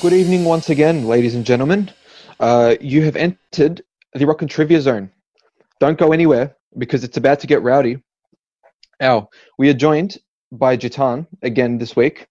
Good 0.00 0.12
evening 0.12 0.44
once 0.44 0.70
again, 0.70 1.06
ladies 1.06 1.34
and 1.34 1.44
gentlemen. 1.44 1.90
Uh, 2.38 2.76
you 2.80 3.02
have 3.02 3.16
entered 3.16 3.82
the 4.14 4.26
Rock 4.26 4.40
and 4.40 4.50
Trivia 4.50 4.80
Zone. 4.80 5.10
Don't 5.78 5.98
go 5.98 6.12
anywhere 6.12 6.56
because 6.78 7.04
it's 7.04 7.16
about 7.16 7.40
to 7.40 7.46
get 7.46 7.62
rowdy. 7.62 8.02
Now, 9.00 9.28
we 9.58 9.68
are 9.68 9.74
joined 9.74 10.18
by 10.52 10.76
Jitan 10.76 11.26
again 11.42 11.78
this 11.78 11.96
week. 11.96 12.26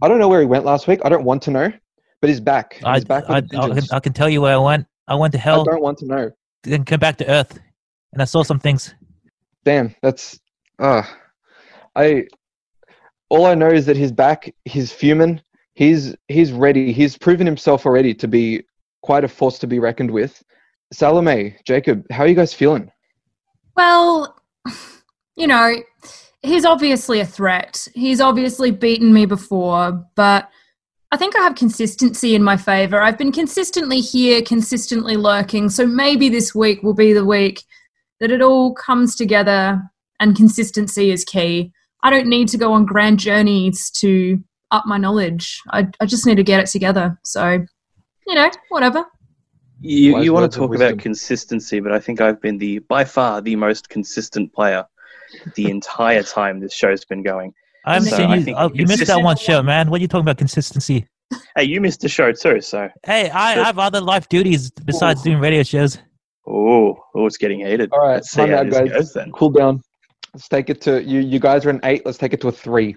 I 0.00 0.08
don't 0.08 0.18
know 0.18 0.28
where 0.28 0.40
he 0.40 0.46
went 0.46 0.64
last 0.64 0.88
week. 0.88 1.00
I 1.04 1.08
don't 1.08 1.24
want 1.24 1.42
to 1.42 1.50
know, 1.50 1.72
but 2.20 2.30
he's 2.30 2.40
back. 2.40 2.80
I, 2.84 2.94
He's 2.94 3.04
back 3.04 3.24
I, 3.28 3.40
with 3.40 3.54
I, 3.54 3.68
can. 3.68 3.84
I 3.92 4.00
can 4.00 4.12
tell 4.12 4.28
you 4.28 4.40
where 4.40 4.54
I 4.54 4.58
went. 4.58 4.86
I 5.06 5.14
went 5.14 5.32
to 5.32 5.38
hell. 5.38 5.62
I 5.62 5.64
don't 5.64 5.82
want 5.82 5.98
to 5.98 6.06
know. 6.06 6.30
Then 6.62 6.84
came 6.84 6.98
back 6.98 7.16
to 7.18 7.28
Earth, 7.28 7.58
and 8.12 8.22
I 8.22 8.24
saw 8.24 8.42
some 8.42 8.58
things. 8.58 8.94
Damn, 9.64 9.94
that's 10.02 10.40
uh 10.78 11.02
I 11.94 12.26
all 13.28 13.46
I 13.46 13.54
know 13.54 13.68
is 13.68 13.86
that 13.86 13.96
he's 13.96 14.12
back, 14.12 14.54
he's 14.64 14.92
fuming, 14.92 15.40
he's 15.74 16.14
he's 16.28 16.52
ready, 16.52 16.92
he's 16.92 17.16
proven 17.16 17.46
himself 17.46 17.86
already 17.86 18.14
to 18.14 18.28
be 18.28 18.62
quite 19.02 19.24
a 19.24 19.28
force 19.28 19.58
to 19.60 19.66
be 19.66 19.78
reckoned 19.78 20.10
with. 20.10 20.42
Salome, 20.92 21.56
Jacob, 21.64 22.04
how 22.10 22.24
are 22.24 22.26
you 22.26 22.34
guys 22.34 22.52
feeling? 22.52 22.90
Well, 23.76 24.36
you 25.36 25.46
know, 25.46 25.76
he's 26.42 26.64
obviously 26.64 27.20
a 27.20 27.26
threat. 27.26 27.88
He's 27.94 28.20
obviously 28.20 28.70
beaten 28.70 29.12
me 29.12 29.26
before, 29.26 30.04
but 30.14 30.50
I 31.12 31.18
think 31.18 31.36
I 31.36 31.42
have 31.42 31.56
consistency 31.56 32.34
in 32.34 32.42
my 32.42 32.56
favor. 32.56 33.02
I've 33.02 33.18
been 33.18 33.32
consistently 33.32 34.00
here, 34.00 34.40
consistently 34.40 35.18
lurking, 35.18 35.68
so 35.68 35.86
maybe 35.86 36.30
this 36.30 36.54
week 36.54 36.82
will 36.82 36.94
be 36.94 37.12
the 37.12 37.24
week 37.24 37.62
that 38.20 38.30
it 38.30 38.40
all 38.40 38.72
comes 38.72 39.14
together 39.14 39.82
and 40.20 40.34
consistency 40.34 41.10
is 41.10 41.22
key. 41.22 41.70
I 42.02 42.08
don't 42.08 42.28
need 42.28 42.48
to 42.48 42.56
go 42.56 42.72
on 42.72 42.86
grand 42.86 43.18
journeys 43.18 43.90
to 43.96 44.42
up 44.70 44.86
my 44.86 44.96
knowledge. 44.96 45.60
I, 45.70 45.88
I 46.00 46.06
just 46.06 46.26
need 46.26 46.36
to 46.36 46.42
get 46.42 46.60
it 46.60 46.66
together. 46.66 47.18
So, 47.24 47.62
you 48.26 48.34
know, 48.34 48.50
whatever. 48.70 49.04
You, 49.82 50.18
you 50.22 50.32
want 50.32 50.50
to 50.50 50.58
talk 50.58 50.74
about 50.74 50.98
consistency, 50.98 51.80
but 51.80 51.92
I 51.92 52.00
think 52.00 52.22
I've 52.22 52.40
been 52.40 52.56
the 52.56 52.78
by 52.78 53.04
far 53.04 53.42
the 53.42 53.56
most 53.56 53.90
consistent 53.90 54.54
player 54.54 54.86
the 55.56 55.68
entire 55.68 56.22
time 56.22 56.60
this 56.60 56.72
show's 56.72 57.04
been 57.04 57.22
going. 57.22 57.52
I 57.84 57.94
haven't 57.94 58.08
So 58.10 58.16
seen 58.16 58.30
you. 58.30 58.42
think 58.42 58.56
Oh, 58.60 58.70
you 58.74 58.86
missed 58.86 59.06
that 59.06 59.22
one 59.22 59.36
show, 59.36 59.62
man. 59.62 59.90
What 59.90 59.98
are 60.00 60.02
you 60.02 60.08
talking 60.08 60.24
about 60.24 60.38
consistency? 60.38 61.06
Hey, 61.56 61.64
you 61.64 61.80
missed 61.80 62.00
the 62.00 62.08
show 62.10 62.30
too, 62.32 62.60
so 62.60 62.88
Hey, 63.04 63.30
I, 63.30 63.52
I 63.60 63.64
have 63.64 63.78
other 63.78 64.00
life 64.02 64.28
duties 64.28 64.70
besides 64.70 65.22
doing 65.22 65.38
radio 65.38 65.62
shows. 65.62 65.98
oh, 66.46 66.94
oh, 67.14 67.26
it's 67.26 67.38
getting 67.38 67.60
heated. 67.60 67.90
All 67.92 68.00
right, 68.00 68.14
Let's 68.16 68.30
see 68.30 68.42
how 68.48 68.58
out, 68.58 68.66
this 68.66 68.78
guys. 68.78 68.90
goes 68.90 69.12
then. 69.14 69.32
Cool 69.32 69.50
down. 69.50 69.80
Let's 70.34 70.48
take 70.48 70.68
it 70.68 70.80
to 70.82 71.02
you. 71.02 71.20
You 71.20 71.38
guys 71.38 71.64
are 71.64 71.70
an 71.70 71.80
eight. 71.84 72.04
Let's 72.04 72.18
take 72.18 72.32
it 72.34 72.40
to 72.42 72.48
a 72.48 72.52
three. 72.52 72.96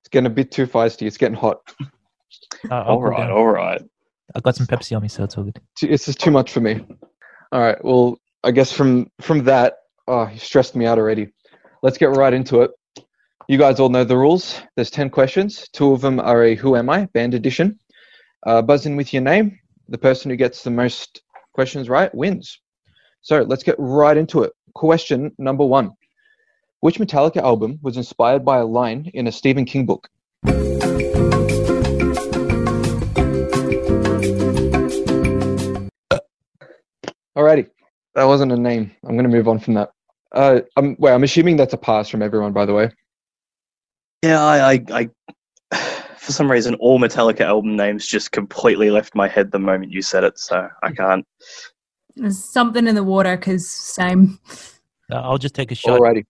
It's 0.00 0.08
getting 0.10 0.26
a 0.26 0.30
bit 0.30 0.50
too 0.50 0.66
feisty. 0.66 1.06
It's 1.06 1.16
getting 1.16 1.36
hot. 1.36 1.58
Uh, 2.70 2.74
I'll 2.76 2.82
All 2.84 2.96
cool 3.00 3.10
right, 3.10 3.18
down. 3.18 3.30
all 3.30 3.46
right. 3.46 3.82
I 4.34 4.40
got 4.40 4.56
some 4.56 4.66
Pepsi 4.66 4.96
on 4.96 5.02
me, 5.02 5.08
so 5.08 5.22
it's 5.22 5.36
all 5.36 5.44
good. 5.44 5.60
It's 5.82 6.06
just 6.06 6.18
too 6.18 6.30
much 6.30 6.50
for 6.50 6.60
me. 6.60 6.84
All 7.52 7.60
right. 7.60 7.82
Well, 7.84 8.16
I 8.42 8.50
guess 8.52 8.72
from 8.72 9.10
from 9.20 9.44
that, 9.44 9.74
oh, 10.08 10.28
you 10.28 10.38
stressed 10.38 10.74
me 10.74 10.86
out 10.86 10.98
already. 10.98 11.28
Let's 11.82 11.98
get 11.98 12.10
right 12.16 12.32
into 12.32 12.62
it. 12.62 12.70
You 13.46 13.58
guys 13.58 13.78
all 13.78 13.90
know 13.90 14.04
the 14.04 14.16
rules. 14.16 14.62
There's 14.74 14.90
ten 14.90 15.10
questions. 15.10 15.68
Two 15.74 15.92
of 15.92 16.00
them 16.00 16.18
are 16.18 16.44
a 16.44 16.54
Who 16.54 16.76
Am 16.76 16.88
I 16.88 17.04
band 17.12 17.34
edition. 17.34 17.78
Uh, 18.46 18.62
buzz 18.62 18.86
in 18.86 18.96
with 18.96 19.12
your 19.12 19.20
name. 19.20 19.58
The 19.90 19.98
person 19.98 20.30
who 20.30 20.36
gets 20.36 20.62
the 20.62 20.70
most 20.70 21.20
questions 21.52 21.90
right 21.90 22.14
wins. 22.14 22.58
So 23.20 23.42
let's 23.42 23.62
get 23.62 23.74
right 23.78 24.16
into 24.16 24.44
it. 24.44 24.52
Question 24.74 25.30
number 25.36 25.62
one: 25.62 25.90
Which 26.80 26.98
Metallica 26.98 27.42
album 27.42 27.78
was 27.82 27.98
inspired 27.98 28.46
by 28.46 28.60
a 28.60 28.64
line 28.64 29.10
in 29.12 29.26
a 29.26 29.32
Stephen 29.32 29.66
King 29.66 29.84
book? 29.84 30.08
Alrighty, 37.36 37.68
that 38.14 38.24
wasn't 38.24 38.52
a 38.52 38.56
name. 38.56 38.90
I'm 39.06 39.16
gonna 39.16 39.28
move 39.28 39.48
on 39.48 39.58
from 39.58 39.74
that. 39.74 39.90
Uh, 40.32 40.60
I'm 40.78 40.96
wait. 40.98 41.12
I'm 41.12 41.24
assuming 41.24 41.58
that's 41.58 41.74
a 41.74 41.76
pass 41.76 42.08
from 42.08 42.22
everyone, 42.22 42.54
by 42.54 42.64
the 42.64 42.72
way. 42.72 42.90
Yeah, 44.24 44.42
I, 44.42 44.72
I, 44.72 45.08
I, 45.70 45.80
for 46.16 46.32
some 46.32 46.50
reason, 46.50 46.74
all 46.76 46.98
Metallica 46.98 47.42
album 47.42 47.76
names 47.76 48.06
just 48.06 48.32
completely 48.32 48.90
left 48.90 49.14
my 49.14 49.28
head 49.28 49.52
the 49.52 49.58
moment 49.58 49.92
you 49.92 50.00
said 50.00 50.24
it, 50.24 50.38
so 50.38 50.66
I 50.82 50.92
can't. 50.92 51.26
There's 52.16 52.42
something 52.42 52.86
in 52.86 52.94
the 52.94 53.04
water 53.04 53.36
because 53.36 53.68
same. 53.68 54.38
Uh, 55.12 55.16
I'll 55.16 55.36
just 55.36 55.54
take 55.54 55.72
a 55.72 55.74
shot. 55.74 56.00
Alrighty. 56.00 56.24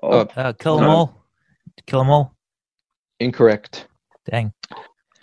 Oh, 0.00 0.20
Uh, 0.36 0.52
kill 0.52 0.76
them 0.76 0.84
no. 0.84 0.90
all. 0.92 1.26
Kill 1.88 1.98
them 1.98 2.10
all. 2.10 2.36
Incorrect. 3.18 3.88
Dang. 4.30 4.52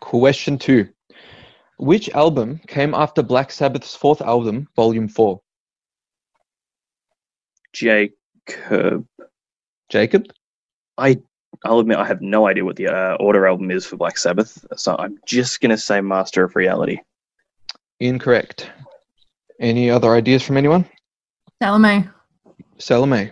Question 0.01 0.57
two. 0.57 0.89
Which 1.77 2.09
album 2.09 2.59
came 2.67 2.93
after 2.93 3.23
Black 3.23 3.51
Sabbath's 3.51 3.95
fourth 3.95 4.21
album, 4.21 4.67
Volume 4.75 5.07
4? 5.07 5.39
Jacob. 7.71 9.07
Jacob? 9.87 10.25
I, 10.97 11.19
I'll 11.65 11.79
admit 11.79 11.97
I 11.97 12.05
have 12.05 12.21
no 12.21 12.47
idea 12.47 12.63
what 12.63 12.75
the 12.77 12.87
uh, 12.87 13.15
order 13.19 13.45
album 13.47 13.69
is 13.71 13.85
for 13.85 13.97
Black 13.97 14.17
Sabbath, 14.17 14.65
so 14.77 14.95
I'm 14.97 15.17
just 15.25 15.59
gonna 15.61 15.77
say 15.77 15.99
Master 16.01 16.43
of 16.43 16.55
Reality. 16.55 16.99
Incorrect. 17.99 18.71
Any 19.59 19.89
other 19.89 20.13
ideas 20.13 20.41
from 20.41 20.55
anyone? 20.57 20.85
Salome, 21.61 22.07
Salome. 22.77 23.31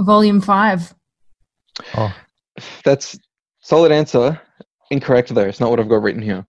Volume 0.00 0.40
5. 0.40 0.94
Oh, 1.96 2.14
That's 2.84 3.16
solid 3.60 3.92
answer. 3.92 4.40
Incorrect 4.90 5.32
though. 5.34 5.42
It's 5.42 5.60
not 5.60 5.70
what 5.70 5.78
I've 5.78 5.88
got 5.88 6.02
written 6.02 6.22
here. 6.22 6.44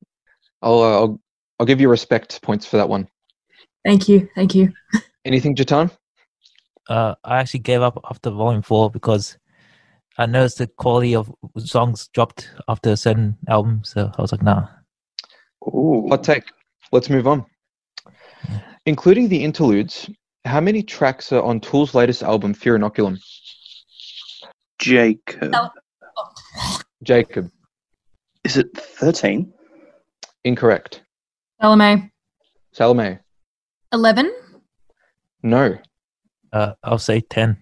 I'll 0.64 0.80
uh, 0.80 0.94
I'll 0.94 1.22
I'll 1.60 1.66
give 1.66 1.80
you 1.80 1.90
respect 1.90 2.42
points 2.42 2.66
for 2.66 2.78
that 2.78 2.90
one. 2.90 3.08
Thank 3.86 4.10
you. 4.10 4.28
Thank 4.36 4.56
you. 4.56 4.74
Anything, 5.24 5.56
Jatan? 5.56 5.92
uh, 6.90 7.16
I 7.24 7.38
actually 7.40 7.62
gave 7.62 7.82
up 7.82 8.00
after 8.10 8.30
Volume 8.32 8.62
Four 8.64 8.90
because 8.90 9.38
I 10.18 10.26
noticed 10.26 10.60
the 10.60 10.68
quality 10.68 11.16
of 11.16 11.34
songs 11.58 12.08
dropped 12.14 12.50
after 12.68 12.92
a 12.92 12.98
certain 12.98 13.38
album, 13.50 13.82
so 13.84 14.12
I 14.18 14.22
was 14.22 14.32
like, 14.32 14.44
nah. 14.44 14.68
Ooh. 15.68 16.08
Hot 16.10 16.24
take. 16.24 16.44
Let's 16.92 17.10
move 17.10 17.28
on. 17.28 17.46
Including 18.86 19.28
the 19.28 19.44
interludes, 19.44 20.10
how 20.46 20.62
many 20.62 20.84
tracks 20.84 21.32
are 21.34 21.42
on 21.42 21.60
Tool's 21.60 21.94
latest 21.96 22.24
album, 22.24 22.54
Fear 22.54 22.80
Inoculum? 22.80 23.18
Jacob. 24.80 25.54
Sal- 25.54 25.74
Jacob. 27.04 27.52
Is 28.44 28.58
it 28.58 28.68
13? 28.78 29.52
Incorrect. 30.44 31.02
Salome, 31.60 32.12
Salome. 32.74 33.18
11. 33.92 34.32
No. 35.42 35.78
Uh, 36.54 36.74
I'll 36.84 37.00
say 37.00 37.22
ten. 37.22 37.58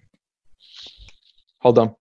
Hold 1.60 1.78
on. 1.78 1.94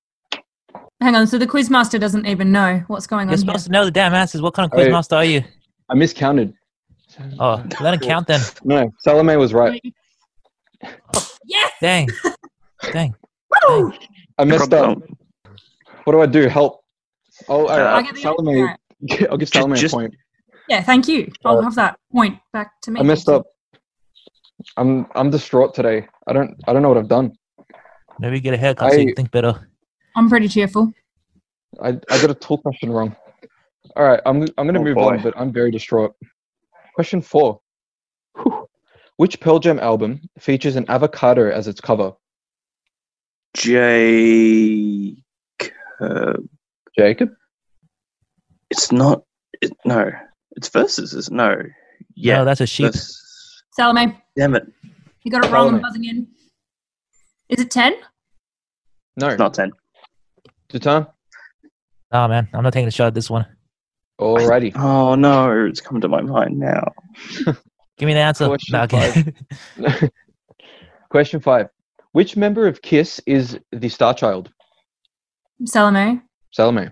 Hang 1.03 1.15
on. 1.15 1.27
So 1.27 1.37
the 1.37 1.45
quizmaster 1.47 1.99
doesn't 1.99 2.25
even 2.25 2.51
know 2.51 2.81
what's 2.87 3.07
going 3.07 3.27
You're 3.27 3.33
on 3.33 3.37
here. 3.37 3.45
supposed 3.45 3.65
to 3.65 3.71
know 3.71 3.83
the 3.85 3.91
damn 3.91 4.13
answers. 4.13 4.41
What 4.41 4.53
kind 4.53 4.71
of 4.71 4.77
Hey. 4.79 4.87
quizmaster 4.89 5.17
are 5.17 5.25
you? 5.25 5.43
I 5.89 5.95
miscounted. 5.95 6.53
Oh, 7.39 7.63
let 7.81 7.93
him 7.93 7.99
count 7.99 8.25
then. 8.27 8.39
No, 8.63 8.89
Salome 8.99 9.35
was 9.35 9.53
right. 9.53 9.81
Yes. 11.45 11.71
Dang. 11.81 12.07
Dang. 12.91 13.13
Woo! 13.67 13.93
I 14.37 14.45
messed 14.45 14.73
up. 14.73 14.97
What 16.05 16.13
do 16.13 16.21
I 16.21 16.25
do? 16.25 16.47
Help. 16.47 16.83
Oh, 17.49 17.65
Uh, 17.67 17.71
uh, 17.71 17.95
I 17.97 18.01
get 18.01 18.15
the 18.15 18.21
Salome. 18.21 18.61
Alright. 18.61 18.79
I'll 19.29 19.37
give 19.37 19.49
Salome 19.49 19.77
just- 19.77 19.93
a 19.93 19.97
point. 19.97 20.15
Yeah. 20.69 20.81
Thank 20.81 21.07
you. 21.09 21.29
I'll 21.45 21.59
Uh, 21.59 21.63
have 21.63 21.75
that 21.75 21.99
point 22.13 22.39
back 22.53 22.71
to 22.83 22.91
me. 22.91 22.99
I 22.99 23.03
messed 23.03 23.27
up. 23.29 23.45
I'm 24.77 25.05
I'm 25.15 25.29
distraught 25.29 25.73
today. 25.73 26.07
I 26.27 26.31
don't 26.33 26.55
I 26.67 26.71
don't 26.73 26.81
know 26.81 26.87
what 26.89 26.97
I've 26.97 27.09
done. 27.09 27.33
Maybe 28.19 28.39
get 28.39 28.53
a 28.53 28.57
haircut 28.57 28.93
so 28.93 28.97
you 28.99 29.09
I- 29.11 29.13
think 29.13 29.29
better. 29.31 29.69
I'm 30.15 30.29
pretty 30.29 30.47
cheerful. 30.47 30.93
I 31.81 31.89
I 31.89 32.21
got 32.21 32.29
a 32.29 32.35
tool 32.35 32.57
question 32.59 32.91
wrong. 32.91 33.15
All 33.95 34.03
right, 34.03 34.21
I'm 34.25 34.43
I'm 34.57 34.65
gonna 34.67 34.79
Oh, 34.79 34.83
move 34.83 34.95
boy. 34.95 35.13
on, 35.15 35.21
but 35.23 35.33
I'm 35.37 35.51
very 35.51 35.71
distraught. 35.71 36.15
Question 36.95 37.21
four. 37.21 37.59
Which 39.17 39.39
Pearl 39.39 39.59
Jam 39.59 39.79
album 39.79 40.21
features 40.39 40.75
an 40.75 40.85
avocado 40.89 41.49
as 41.51 41.67
its 41.67 41.79
cover? 41.81 42.13
Jacob. 43.55 45.17
Jacob. 46.97 47.29
It's 48.69 48.91
not. 48.91 49.23
It, 49.61 49.71
no. 49.85 50.11
It's 50.55 50.69
verses. 50.69 51.13
Is 51.13 51.29
no. 51.31 51.55
Yeah. 52.15 52.37
No, 52.39 52.45
that's 52.45 52.61
a 52.61 52.67
sheep. 52.67 52.85
that's- 52.85 53.19
Salome, 53.75 54.15
damn 54.35 54.53
it. 54.55 54.67
you 55.23 55.31
got 55.31 55.43
it 55.45 55.51
wrong. 55.51 55.69
Salome. 55.69 55.75
I'm 55.77 55.81
buzzing 55.81 56.03
in. 56.05 56.27
Is 57.49 57.59
it 57.59 57.71
10? 57.71 57.95
No. 59.17 59.29
It's 59.29 59.39
not 59.39 59.53
10. 59.55 59.71
Jatan. 60.73 61.07
Nah, 62.11 62.27
man, 62.27 62.47
I'm 62.53 62.63
not 62.63 62.73
taking 62.73 62.87
a 62.87 62.91
shot 62.91 63.07
at 63.07 63.13
this 63.13 63.29
one. 63.29 63.45
Alrighty. 64.19 64.75
Oh 64.75 65.15
no, 65.15 65.65
it's 65.65 65.81
come 65.81 65.99
to 66.01 66.07
my 66.07 66.21
mind 66.21 66.59
now. 66.59 66.91
Give 67.97 68.07
me 68.07 68.13
the 68.13 68.19
answer. 68.19 68.47
Question 68.47 68.73
Nah, 68.73 68.83
okay. 68.83 69.33
Question 71.09 71.39
five. 71.39 71.67
Which 72.11 72.35
member 72.37 72.67
of 72.67 72.81
Kiss 72.81 73.19
is 73.25 73.57
the 73.71 73.89
Star 73.89 74.13
Child? 74.13 74.51
Salome. 75.65 76.21
Salome. 76.51 76.89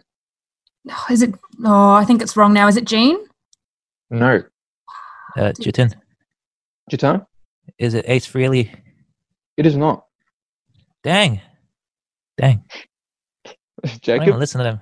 Oh, 0.89 1.06
Is 1.12 1.22
it? 1.22 1.36
Oh, 1.63 1.91
I 1.91 2.06
think 2.06 2.22
it's 2.22 2.36
wrong 2.36 2.54
now. 2.54 2.67
Is 2.67 2.78
it 2.78 2.86
Gene? 2.86 3.17
No. 4.10 4.44
uh, 5.38 5.52
Jitin, 5.62 5.94
Jatan. 6.91 7.26
is 7.78 7.94
it 7.94 8.06
Ace 8.08 8.28
Frehley? 8.28 8.70
It 9.58 9.65
is 9.65 9.76
not. 9.78 10.06
Dang. 11.04 11.39
Dang. 12.38 12.63
I 13.84 13.88
don't 13.88 14.02
Jacob. 14.02 14.38
listen 14.38 14.60
to 14.60 14.63
them. 14.63 14.80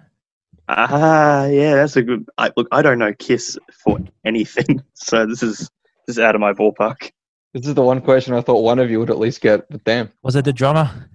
Ah, 0.67 1.45
yeah, 1.47 1.75
that's 1.75 1.95
a 1.95 2.03
good. 2.03 2.25
I, 2.38 2.51
look, 2.55 2.67
I 2.71 2.81
don't 2.81 2.99
know 2.99 3.12
Kiss 3.13 3.57
for 3.83 3.99
anything, 4.23 4.83
so 4.93 5.25
this 5.25 5.41
is 5.41 5.57
this 6.05 6.17
is 6.17 6.19
out 6.19 6.35
of 6.35 6.41
my 6.41 6.53
ballpark. 6.53 7.12
This 7.53 7.65
is 7.65 7.73
the 7.73 7.81
one 7.81 8.01
question 8.01 8.35
I 8.35 8.41
thought 8.41 8.62
one 8.62 8.77
of 8.77 8.91
you 8.91 8.99
would 8.99 9.09
at 9.09 9.17
least 9.17 9.41
get, 9.41 9.67
but 9.71 9.83
damn, 9.83 10.12
Was 10.21 10.35
it 10.35 10.45
the 10.45 10.53
drummer? 10.53 11.09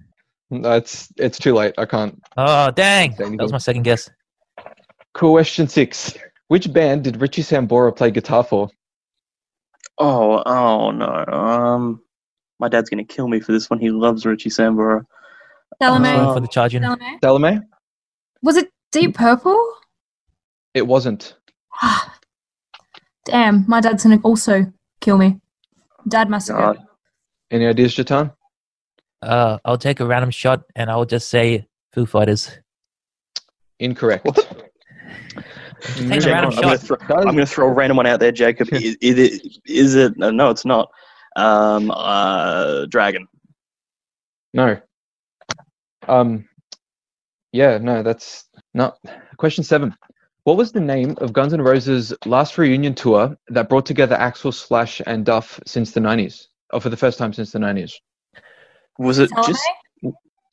No, 0.49 0.73
it's 0.73 1.07
it's 1.17 1.39
too 1.39 1.53
late. 1.53 1.73
I 1.77 1.85
can't. 1.85 2.21
Oh, 2.35 2.69
dang. 2.71 3.15
That 3.17 3.37
was 3.39 3.51
my 3.53 3.57
second 3.57 3.83
guess. 3.83 4.09
Question 5.13 5.67
six. 5.67 6.13
Which 6.49 6.71
band 6.71 7.05
did 7.05 7.21
Richie 7.21 7.41
Sambora 7.41 7.95
play 7.95 8.11
guitar 8.11 8.43
for? 8.43 8.69
Oh, 9.97 10.43
oh 10.45 10.91
no. 10.91 11.25
Um, 11.27 12.01
my 12.59 12.67
dad's 12.67 12.89
gonna 12.89 13.05
kill 13.05 13.27
me 13.29 13.39
for 13.39 13.53
this 13.53 13.69
one. 13.69 13.79
He 13.79 13.89
loves 13.89 14.25
Richie 14.25 14.49
Sambora. 14.49 15.05
Salome. 15.81 16.09
Sorry 16.09 16.33
for 16.35 16.39
the 16.41 16.47
charging. 16.47 16.81
Salome. 16.83 17.17
Salome? 17.23 17.59
Was 18.45 18.57
it 18.57 18.69
Deep 18.91 19.15
Purple? 19.15 19.59
It 20.75 20.85
wasn't. 20.85 21.35
Damn, 23.25 23.65
my 23.67 23.81
dad's 23.81 24.03
gonna 24.03 24.19
also 24.21 24.71
kill 25.01 25.17
me. 25.17 25.41
Dad 26.07 26.29
must 26.29 26.49
have. 26.49 26.57
God. 26.57 26.77
Any 27.49 27.65
ideas, 27.65 27.95
Jatan? 27.95 28.31
Uh, 29.23 29.57
I'll 29.65 29.79
take 29.79 29.99
a 29.99 30.05
random 30.05 30.29
shot 30.29 30.63
and 30.75 30.91
I'll 30.91 31.05
just 31.05 31.29
say 31.29 31.65
Foo 31.91 32.05
Fighters. 32.05 32.51
Incorrect. 33.79 34.25
Take 34.25 34.37
a 34.37 36.19
Jacob, 36.19 36.25
random 36.27 36.51
I'm, 36.53 36.61
gonna 36.61 36.77
throw, 36.77 36.97
I'm 37.09 37.25
gonna 37.25 37.45
throw 37.47 37.67
a 37.67 37.73
random 37.73 37.97
one 37.97 38.05
out 38.05 38.19
there, 38.19 38.31
Jacob. 38.31 38.69
is, 38.73 38.95
is 39.01 39.17
it? 39.17 39.57
Is 39.65 39.95
it? 39.95 40.17
No, 40.17 40.29
no, 40.29 40.51
it's 40.51 40.65
not. 40.65 40.91
Um, 41.35 41.89
uh, 41.89 42.85
Dragon. 42.85 43.27
No. 44.53 44.79
Um. 46.07 46.47
Yeah, 47.55 47.77
no, 47.77 48.03
that's 48.03 48.49
not. 48.73 48.97
Question 49.37 49.63
seven. 49.63 49.95
What 50.43 50.57
was 50.57 50.73
the 50.73 50.81
name 50.81 51.15
of 51.19 51.31
Guns 51.31 51.53
N' 51.53 51.61
Roses' 51.61 52.13
last 52.25 52.57
reunion 52.57 52.93
tour 52.93 53.37
that 53.47 53.69
brought 53.69 53.85
together 53.85 54.17
Axl, 54.17 54.53
Slash, 54.53 55.01
and 55.05 55.25
Duff 55.25 55.57
since 55.65 55.93
the 55.93 56.01
90s? 56.01 56.47
Or 56.73 56.81
for 56.81 56.89
the 56.89 56.97
first 56.97 57.17
time 57.17 57.31
since 57.31 57.53
the 57.53 57.59
90s? 57.59 57.93
Was 58.99 59.19
it 59.19 59.29
Salome? 59.29 59.47
just? 59.47 59.63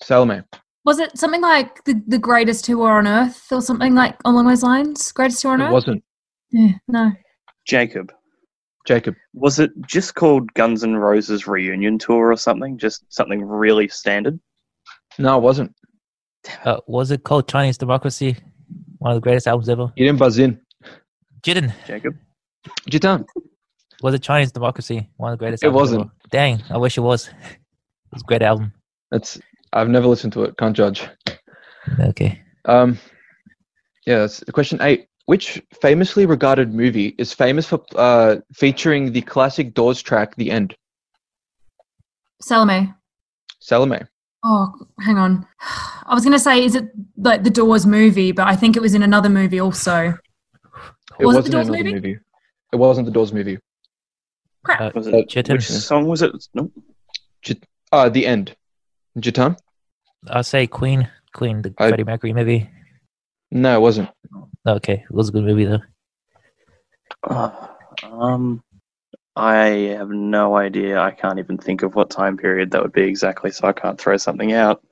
Salome. 0.01 0.43
Was 0.85 1.01
it 1.01 1.19
something 1.19 1.41
like 1.41 1.83
the, 1.87 2.01
the 2.07 2.19
greatest 2.19 2.67
tour 2.67 2.93
on 2.93 3.09
earth 3.09 3.51
or 3.51 3.61
something 3.61 3.97
like 3.97 4.17
along 4.25 4.47
those 4.47 4.63
lines? 4.63 5.11
Greatest 5.11 5.43
tour 5.43 5.55
on 5.55 5.61
It 5.61 5.65
earth? 5.65 5.71
It 5.71 5.75
wasn't. 5.75 6.05
Yeah, 6.53 6.73
no. 6.87 7.11
Jacob, 7.67 8.13
Jacob. 8.87 9.17
was 9.35 9.59
it 9.59 9.73
just 9.89 10.15
called 10.15 10.55
Guns 10.55 10.85
N' 10.85 10.95
Roses 10.95 11.49
reunion 11.49 11.99
tour 11.99 12.31
or 12.31 12.37
something? 12.37 12.79
Just 12.79 13.05
something 13.09 13.43
really 13.43 13.89
standard? 13.89 14.39
No, 15.19 15.37
it 15.37 15.43
wasn't. 15.43 15.75
Uh, 16.65 16.79
was 16.87 17.11
it 17.11 17.25
called 17.25 17.49
Chinese 17.49 17.79
Democracy? 17.79 18.37
One 18.99 19.13
of 19.13 19.17
the 19.17 19.21
greatest 19.21 19.47
albums 19.47 19.69
ever. 19.69 19.93
You 19.97 20.07
didn't 20.07 20.19
buzz 20.19 20.39
in. 20.39 20.61
Jitten. 21.43 21.73
Jacob, 21.87 22.15
Jitan. 22.89 23.25
Was 24.03 24.15
it 24.15 24.23
Chinese 24.23 24.53
Democracy? 24.53 25.09
One 25.17 25.33
of 25.33 25.39
the 25.39 25.43
greatest 25.43 25.63
It 25.63 25.67
albums 25.69 25.81
wasn't. 25.81 26.01
ever. 26.03 26.11
Dang, 26.31 26.63
I 26.71 26.77
wish 26.79 26.97
it 26.99 27.03
was. 27.03 27.29
It 28.13 28.17
was 28.17 28.23
a 28.23 28.27
great 28.27 28.43
album. 28.43 28.73
That's 29.11 29.41
I've 29.73 29.89
never 29.89 30.07
listened 30.07 30.35
to 30.35 30.43
it. 30.43 30.59
Can't 30.59 30.77
judge. 30.77 31.09
Okay. 31.99 32.39
Um, 32.67 32.99
yeah. 34.07 34.19
That's 34.19 34.45
question 34.53 34.79
eight. 34.83 35.07
Which 35.25 35.63
famously 35.81 36.27
regarded 36.27 36.75
movie 36.75 37.15
is 37.17 37.33
famous 37.33 37.67
for 37.67 37.83
uh, 37.97 38.37
featuring 38.53 39.13
the 39.13 39.23
classic 39.23 39.73
Doors 39.73 40.03
track 40.03 40.37
"The 40.37 40.51
End"? 40.51 40.75
Salome. 42.43 42.93
Salome. 43.61 44.01
Oh, 44.45 44.73
hang 45.01 45.19
on. 45.19 45.47
I 46.05 46.15
was 46.15 46.25
going 46.25 46.33
to 46.33 46.39
say, 46.39 46.65
is 46.65 46.75
it 46.75 46.91
like 47.17 47.45
the 47.45 47.51
Doors 47.51 47.87
movie? 47.87 48.33
But 48.33 48.49
I 48.49 48.57
think 48.57 48.77
it 48.77 48.83
was 48.83 48.95
in 48.95 49.03
another 49.03 49.29
movie 49.29 49.61
also. 49.61 50.15
It 51.21 51.27
was 51.27 51.37
wasn't 51.37 51.45
the 51.47 51.51
Doors 51.53 51.71
movie? 51.71 51.95
movie? 51.95 52.19
It 52.73 52.77
wasn't 52.77 53.07
the 53.07 53.13
Doors 53.13 53.33
movie. 53.33 53.59
Crap. 54.65 54.95
was 54.95 55.07
Uh, 55.09 55.19
it? 55.19 55.29
Jitten. 55.29 55.57
Which 55.57 55.69
song 55.69 56.07
was 56.07 56.23
it? 56.23 56.33
No. 56.55 56.71
Uh, 57.93 58.09
"The 58.09 58.27
End." 58.27 58.57
Jitan? 59.19 59.59
I'll 60.29 60.43
say 60.43 60.67
Queen. 60.67 61.09
Queen, 61.35 61.61
the 61.63 61.75
I- 61.79 61.89
Freddie 61.89 62.05
Mercury 62.05 62.33
movie. 62.33 62.71
No, 63.51 63.77
it 63.77 63.81
wasn't. 63.81 64.09
Okay, 64.67 65.05
it 65.05 65.11
was 65.11 65.29
a 65.29 65.33
good 65.33 65.45
movie 65.45 65.67
though. 65.67 65.81
Uh, 67.25 67.51
um, 68.05 68.63
I 69.37 69.67
have 69.97 70.11
no 70.11 70.57
idea. 70.57 71.01
I 71.01 71.11
can't 71.11 71.39
even 71.39 71.57
think 71.57 71.83
of 71.83 71.95
what 71.95 72.11
time 72.11 72.37
period 72.37 72.71
that 72.73 72.83
would 72.83 72.93
be 72.93 73.03
exactly, 73.03 73.51
so 73.51 73.67
I 73.67 73.73
can't 73.73 73.99
throw 73.99 74.17
something 74.17 74.53
out. 74.53 74.83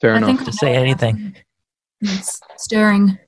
Fair 0.00 0.14
I 0.14 0.16
enough. 0.18 0.28
think 0.28 0.44
Just 0.44 0.58
say 0.60 0.74
anything. 0.74 1.36
It's 2.00 2.40
stirring. 2.56 3.18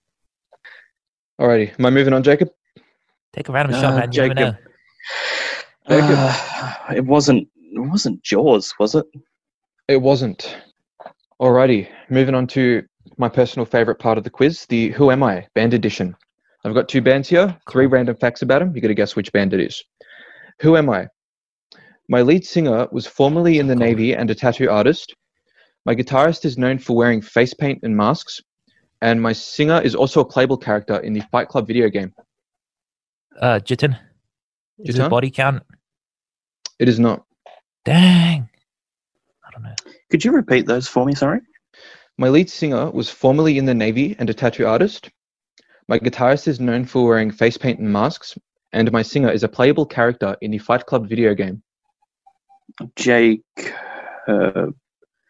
Alrighty, 1.40 1.78
am 1.78 1.86
I 1.86 1.90
moving 1.90 2.14
on, 2.14 2.22
Jacob? 2.22 2.48
Take 3.34 3.48
a 3.48 3.52
random 3.52 3.74
Uh, 3.76 3.80
shot, 3.80 3.94
man. 3.94 4.02
You 4.04 4.12
Jacob. 4.12 4.36
know. 4.38 4.54
Jacob. 5.88 6.16
Uh, 6.18 6.74
it 6.94 7.04
wasn't. 7.04 7.48
It 7.56 7.80
wasn't 7.80 8.22
Jaws, 8.22 8.74
was 8.78 8.94
it? 8.94 9.04
It 9.88 9.98
wasn't. 10.00 10.56
Alrighty, 11.40 11.88
moving 12.08 12.34
on 12.34 12.46
to 12.48 12.82
my 13.18 13.28
personal 13.28 13.66
favorite 13.66 13.98
part 13.98 14.16
of 14.16 14.24
the 14.24 14.30
quiz, 14.30 14.64
the 14.66 14.90
Who 14.92 15.10
Am 15.10 15.22
I 15.22 15.46
band 15.54 15.74
edition. 15.74 16.16
I've 16.64 16.72
got 16.74 16.88
two 16.88 17.02
bands 17.02 17.28
here, 17.28 17.54
three 17.70 17.86
random 17.86 18.16
facts 18.16 18.40
about 18.42 18.60
them. 18.60 18.74
You 18.74 18.80
got 18.80 18.88
to 18.88 18.94
guess 18.94 19.14
which 19.14 19.30
band 19.32 19.52
it 19.52 19.60
is. 19.60 19.84
Who 20.60 20.76
am 20.76 20.88
I? 20.90 21.08
My 22.08 22.22
lead 22.22 22.44
singer 22.44 22.88
was 22.92 23.06
formerly 23.06 23.58
in 23.58 23.66
the 23.66 23.74
Navy 23.76 24.14
and 24.14 24.30
a 24.30 24.34
tattoo 24.34 24.70
artist. 24.70 25.14
My 25.84 25.94
guitarist 25.94 26.44
is 26.44 26.56
known 26.56 26.78
for 26.78 26.96
wearing 26.96 27.20
face 27.20 27.52
paint 27.52 27.80
and 27.82 27.96
masks. 27.96 28.40
And 29.02 29.20
my 29.20 29.32
singer 29.32 29.80
is 29.82 29.94
also 29.94 30.20
a 30.20 30.24
playable 30.24 30.56
character 30.56 30.98
in 30.98 31.12
the 31.12 31.20
Fight 31.32 31.48
Club 31.48 31.66
video 31.66 31.88
game. 31.88 32.14
Uh, 33.40 33.60
Jitten. 33.60 33.96
Is 34.78 34.94
Jitten? 34.94 35.06
it 35.06 35.10
body 35.10 35.30
count? 35.30 35.62
It 36.78 36.88
is 36.88 36.98
not. 36.98 37.24
Dang. 37.84 38.48
I 39.46 39.50
don't 39.52 39.62
know. 39.62 39.74
Could 40.10 40.24
you 40.24 40.32
repeat 40.32 40.66
those 40.66 40.88
for 40.88 41.04
me? 41.04 41.14
Sorry. 41.14 41.40
My 42.18 42.28
lead 42.28 42.48
singer 42.48 42.90
was 42.90 43.10
formerly 43.10 43.58
in 43.58 43.66
the 43.66 43.74
Navy 43.74 44.16
and 44.18 44.30
a 44.30 44.34
tattoo 44.34 44.66
artist. 44.66 45.10
My 45.88 45.98
guitarist 45.98 46.48
is 46.48 46.60
known 46.60 46.84
for 46.84 47.06
wearing 47.06 47.30
face 47.30 47.58
paint 47.58 47.78
and 47.78 47.92
masks. 47.92 48.36
And 48.72 48.90
my 48.92 49.02
singer 49.02 49.30
is 49.30 49.42
a 49.42 49.48
playable 49.48 49.86
character 49.86 50.36
in 50.40 50.50
the 50.50 50.58
Fight 50.58 50.86
Club 50.86 51.08
video 51.08 51.34
game. 51.34 51.62
Jake. 52.96 53.42
Uh, 54.28 54.66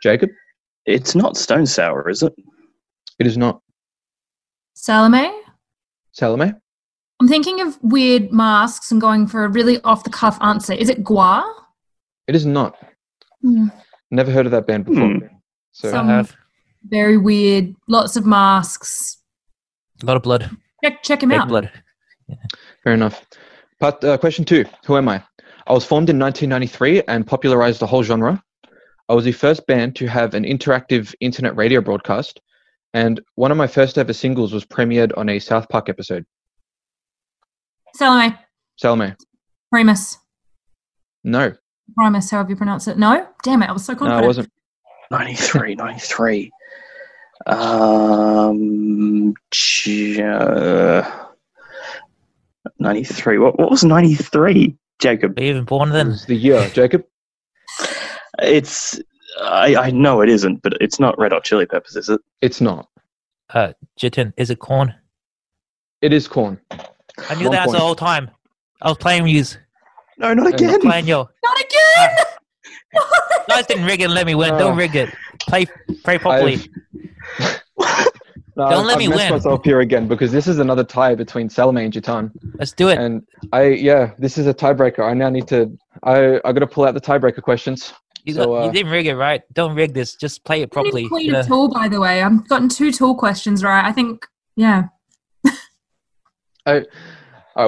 Jacob? 0.03 0.31
it's 0.87 1.15
not 1.15 1.37
Stone 1.37 1.67
Sour, 1.67 2.09
is 2.09 2.23
it? 2.23 2.33
It 3.19 3.27
is 3.27 3.37
not. 3.37 3.61
Salome. 4.75 5.31
Salome? 6.13 6.53
I'm 7.21 7.29
thinking 7.29 7.61
of 7.61 7.79
weird 7.83 8.33
masks 8.33 8.91
and 8.93 9.01
going 9.01 9.27
for 9.27 9.45
a 9.45 9.49
really 9.49 9.81
off 9.83 10.05
the 10.05 10.11
cuff 10.11 10.39
answer. 10.41 10.73
Is 10.75 10.89
it 10.89 11.03
GWAR? 11.03 11.43
It 12.29 12.35
is 12.37 12.47
not. 12.47 12.77
Hmm. 13.43 13.69
Never 14.11 14.31
heard 14.31 14.47
of 14.47 14.53
that 14.53 14.67
band 14.67 14.85
before. 14.85 15.09
Hmm. 15.15 15.27
So 15.73 15.91
Some- 15.91 16.09
I 16.09 16.13
have 16.17 16.37
Very 16.85 17.17
weird. 17.17 17.75
Lots 17.89 18.17
of 18.17 18.25
masks. 18.27 19.19
a 20.03 20.07
lot 20.07 20.17
of 20.17 20.23
blood. 20.23 20.51
Check, 20.85 21.03
check 21.03 21.23
him 21.23 21.31
Fake 21.31 21.41
out. 21.41 21.49
blood. 21.49 21.71
Fair 22.87 22.95
enough. 22.95 23.27
But 23.81 24.03
uh, 24.05 24.17
question 24.17 24.45
two: 24.45 24.65
Who 24.87 24.97
am 24.97 25.09
I? 25.09 25.23
I 25.67 25.73
was 25.73 25.85
formed 25.85 26.09
in 26.09 26.19
1993 26.21 27.03
and 27.09 27.27
popularized 27.27 27.81
the 27.81 27.87
whole 27.87 28.05
genre. 28.05 28.41
I 29.09 29.15
was 29.15 29.25
the 29.25 29.33
first 29.33 29.67
band 29.67 29.97
to 29.97 30.07
have 30.07 30.35
an 30.35 30.45
interactive 30.45 31.13
internet 31.21 31.57
radio 31.57 31.81
broadcast, 31.81 32.41
and 32.95 33.21
one 33.35 33.51
of 33.51 33.57
my 33.57 33.67
first 33.67 33.99
ever 33.99 34.13
singles 34.13 34.53
was 34.53 34.65
premiered 34.65 35.17
on 35.19 35.29
a 35.29 35.41
South 35.41 35.69
Park 35.69 35.89
episode. 35.89 36.25
Salome. 37.97 38.37
Salome? 38.77 39.15
Primus. 39.73 40.19
No, 41.25 41.53
Primus, 41.97 42.31
however 42.31 42.51
you 42.51 42.57
pronounce 42.57 42.87
it. 42.87 42.99
No? 42.99 43.27
Damn 43.43 43.63
it, 43.65 43.69
I 43.69 43.73
was 43.73 43.85
so 43.85 43.95
no, 43.95 43.99
confident. 43.99 44.25
it 44.25 44.27
wasn't. 44.29 44.53
93, 45.11 45.75
93. 45.75 46.53
Um, 47.47 49.35
j- 49.51 50.23
uh, 50.23 51.26
93. 52.79 53.39
What, 53.39 53.59
what 53.59 53.71
was 53.71 53.85
93, 53.85 54.77
Jacob? 54.99 55.37
Were 55.39 55.45
you 55.45 55.51
even 55.51 55.65
born 55.65 55.91
It 55.91 55.93
then? 55.93 56.09
was 56.09 56.25
the 56.27 56.35
year, 56.37 56.69
Jacob. 56.71 57.05
It's. 58.41 59.01
I, 59.41 59.77
I 59.77 59.91
know 59.91 60.23
it 60.23 60.29
isn't, 60.31 60.63
but 60.63 60.75
it's 60.81 60.99
not 60.99 61.19
Red 61.19 61.33
Hot 61.33 61.45
Chili 61.45 61.67
Peppers, 61.67 61.97
is 61.97 62.09
it? 62.09 62.21
It's 62.41 62.61
not. 62.61 62.89
Uh, 63.51 63.73
Jitten. 63.97 64.33
Is 64.37 64.51
it 64.51 64.59
Korn? 64.59 64.95
It 66.01 66.13
is 66.13 66.27
Korn. 66.27 66.59
I 66.71 67.35
knew 67.37 67.45
One 67.45 67.53
that 67.53 67.67
point. 67.67 67.77
the 67.77 67.81
whole 67.81 67.95
time. 67.95 68.31
I 68.83 68.89
was 68.89 68.97
playing 68.99 69.27
you. 69.27 69.45
No, 70.19 70.33
not 70.35 70.47
I'm 70.47 70.55
again. 70.55 70.81
Playing 70.81 71.07
yo. 71.07 71.29
Not 71.45 71.59
again! 71.61 72.17
Guys 73.49 73.67
didn't 73.67 73.85
rig 73.85 74.01
it 74.01 74.09
let 74.09 74.27
me 74.27 74.35
win. 74.35 74.53
Uh, 74.53 74.59
Don't 74.59 74.77
rig 74.77 74.95
it. 74.97 75.15
Play 75.41 75.67
play 76.03 76.19
properly. 76.19 76.59
I've- 78.59 78.63
No, 78.65 78.71
Don't 78.71 78.81
I've, 78.81 78.87
let 78.87 78.93
I've 78.95 78.99
me 79.01 79.09
messed 79.09 79.21
win. 79.25 79.33
myself 79.33 79.65
here 79.65 79.81
again 79.81 80.09
because 80.09 80.33
this 80.33 80.47
is 80.47 80.59
another 80.59 80.83
tie 80.85 81.15
between 81.15 81.49
Salome 81.51 81.85
and 81.85 81.93
Jitan. 81.93 82.31
Let's 82.59 82.73
do 82.73 82.89
it. 82.89 82.99
And 82.99 83.23
I, 83.53 83.65
yeah, 83.65 84.13
this 84.19 84.39
is 84.39 84.47
a 84.47 84.55
tiebreaker. 84.55 85.01
I 85.09 85.13
now 85.15 85.29
need 85.29 85.47
to. 85.49 85.77
I, 86.05 86.37
I 86.45 86.53
got 86.53 86.61
to 86.61 86.67
pull 86.67 86.85
out 86.87 86.95
the 86.95 87.01
tiebreaker 87.01 87.43
questions. 87.43 87.93
You, 88.25 88.35
so, 88.35 88.47
got- 88.47 88.63
you 88.65 88.69
uh, 88.71 88.73
didn't 88.73 88.93
rig 88.93 89.07
it 89.07 89.15
right. 89.17 89.43
Don't 89.53 89.75
rig 89.75 89.93
this. 89.95 90.17
Just 90.17 90.45
play 90.45 90.63
it 90.63 90.71
properly. 90.73 91.03
I 91.03 91.05
didn't 91.05 91.09
properly. 91.11 91.25
Queen 91.25 91.27
You 91.27 91.33
know, 91.33 91.41
of 91.41 91.47
Tool, 91.47 91.69
by 91.69 91.89
the 91.89 92.01
way. 92.01 92.23
I've 92.23 92.49
gotten 92.49 92.69
two 92.69 92.91
Tool 92.93 93.15
questions 93.15 93.63
right. 93.63 93.85
I 93.85 93.93
think, 93.93 94.27
yeah. 94.57 94.85
All 96.67 96.75
right, 96.75 96.87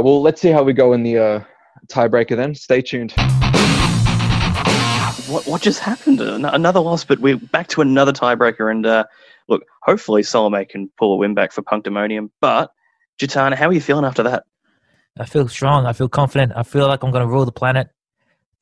well, 0.03 0.21
let's 0.23 0.41
see 0.41 0.51
how 0.51 0.63
we 0.65 0.73
go 0.73 0.93
in 0.95 1.03
the 1.05 1.17
uh, 1.19 1.41
tiebreaker 1.87 2.35
then. 2.35 2.55
Stay 2.55 2.83
tuned. 2.83 3.13
What, 5.29 5.47
what 5.47 5.61
just 5.63 5.79
happened? 5.81 6.21
Another 6.21 6.81
loss, 6.81 7.05
but 7.05 7.19
we're 7.21 7.37
back 7.37 7.69
to 7.69 7.83
another 7.83 8.13
tiebreaker. 8.13 8.71
And 8.71 8.85
uh, 8.87 9.05
look, 9.49 9.63
hopefully 9.83 10.23
Salome 10.23 10.65
can 10.65 10.91
pull 10.99 11.15
a 11.15 11.17
win 11.17 11.35
back 11.35 11.53
for 11.53 11.63
Punkdemonium. 11.63 12.31
But, 12.41 12.71
Jitana, 13.21 13.55
how 13.55 13.69
are 13.69 13.73
you 13.73 13.81
feeling 13.81 14.05
after 14.05 14.23
that? 14.25 14.45
I 15.19 15.25
feel 15.25 15.49
strong. 15.49 15.87
I 15.87 15.93
feel 15.93 16.09
confident. 16.09 16.53
I 16.55 16.63
feel 16.63 16.87
like 16.87 17.03
I'm 17.03 17.11
going 17.11 17.27
to 17.27 17.33
rule 17.33 17.45
the 17.45 17.53
planet 17.53 17.89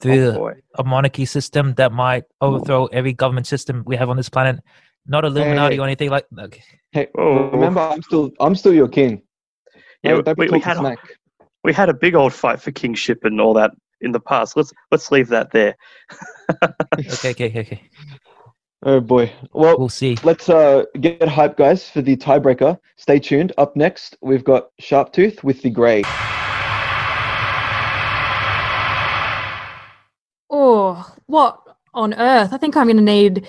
through 0.01 0.31
Oh, 0.31 0.53
a 0.79 0.85
monarchy 0.85 1.25
system 1.25 1.75
that 1.75 1.92
might 1.92 2.25
overthrow 2.40 2.87
every 2.87 3.12
government 3.12 3.46
system 3.46 3.83
we 3.87 3.96
have 3.96 4.09
on 4.09 4.16
this 4.16 4.29
planet. 4.29 4.61
Not 5.07 5.25
Illuminati 5.25 5.77
hey. 5.77 5.81
or 5.81 5.85
anything 5.85 6.11
like. 6.11 6.27
Okay. 6.38 6.62
Hey, 6.92 7.09
oh, 7.16 7.22
oh. 7.22 7.51
remember, 7.51 7.81
I'm 7.81 8.03
still, 8.03 8.31
I'm 8.40 8.55
still 8.55 8.75
your 8.75 8.88
king. 8.88 9.22
Yeah, 10.03 10.12
Don't- 10.12 10.25
don't 10.25 10.38
be 10.38 10.46
we- 10.46 10.53
we 10.53 10.61
had 10.61 10.79
a- 10.79 10.96
We 11.64 11.72
had 11.72 11.88
a 11.88 11.94
big 11.94 12.14
old 12.14 12.33
fight 12.33 12.61
for 12.61 12.70
kingship 12.70 13.25
and 13.25 13.40
all 13.40 13.53
that 13.55 13.72
in 14.01 14.12
the 14.12 14.20
past. 14.20 14.57
Let's 14.57 14.72
let's 14.92 15.11
leave 15.11 15.29
that 15.29 15.51
there. 15.51 15.77
Okay, 16.94 17.31
okay, 17.31 17.46
okay, 17.49 17.61
okay. 17.61 17.83
Oh 18.83 19.01
boy. 19.01 19.33
Well, 19.53 19.79
We'll 19.79 19.89
see. 19.89 20.17
let's 20.23 20.49
uh, 20.49 20.85
get 21.01 21.27
hype, 21.27 21.57
guys, 21.57 21.89
for 21.89 22.03
the 22.03 22.17
tiebreaker. 22.17 22.79
Stay 22.97 23.19
tuned. 23.19 23.53
Up 23.59 23.75
next, 23.75 24.17
we've 24.21 24.45
got 24.45 24.69
Sharptooth 24.81 25.43
with 25.43 25.62
the 25.62 25.71
grey. 25.71 26.03
Oh, 30.51 31.15
what 31.27 31.59
on 31.95 32.15
earth? 32.15 32.53
I 32.53 32.59
think 32.59 32.77
I'm 32.77 32.87
going 32.87 32.97
to 32.97 33.03
need 33.03 33.47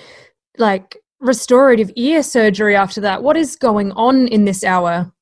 like 0.56 0.96
restorative 1.20 1.90
ear 1.96 2.22
surgery 2.22 2.74
after 2.76 3.00
that. 3.02 3.22
What 3.22 3.36
is 3.36 3.54
going 3.56 3.92
on 3.92 4.28
in 4.28 4.44
this 4.44 4.64
hour? 4.64 5.12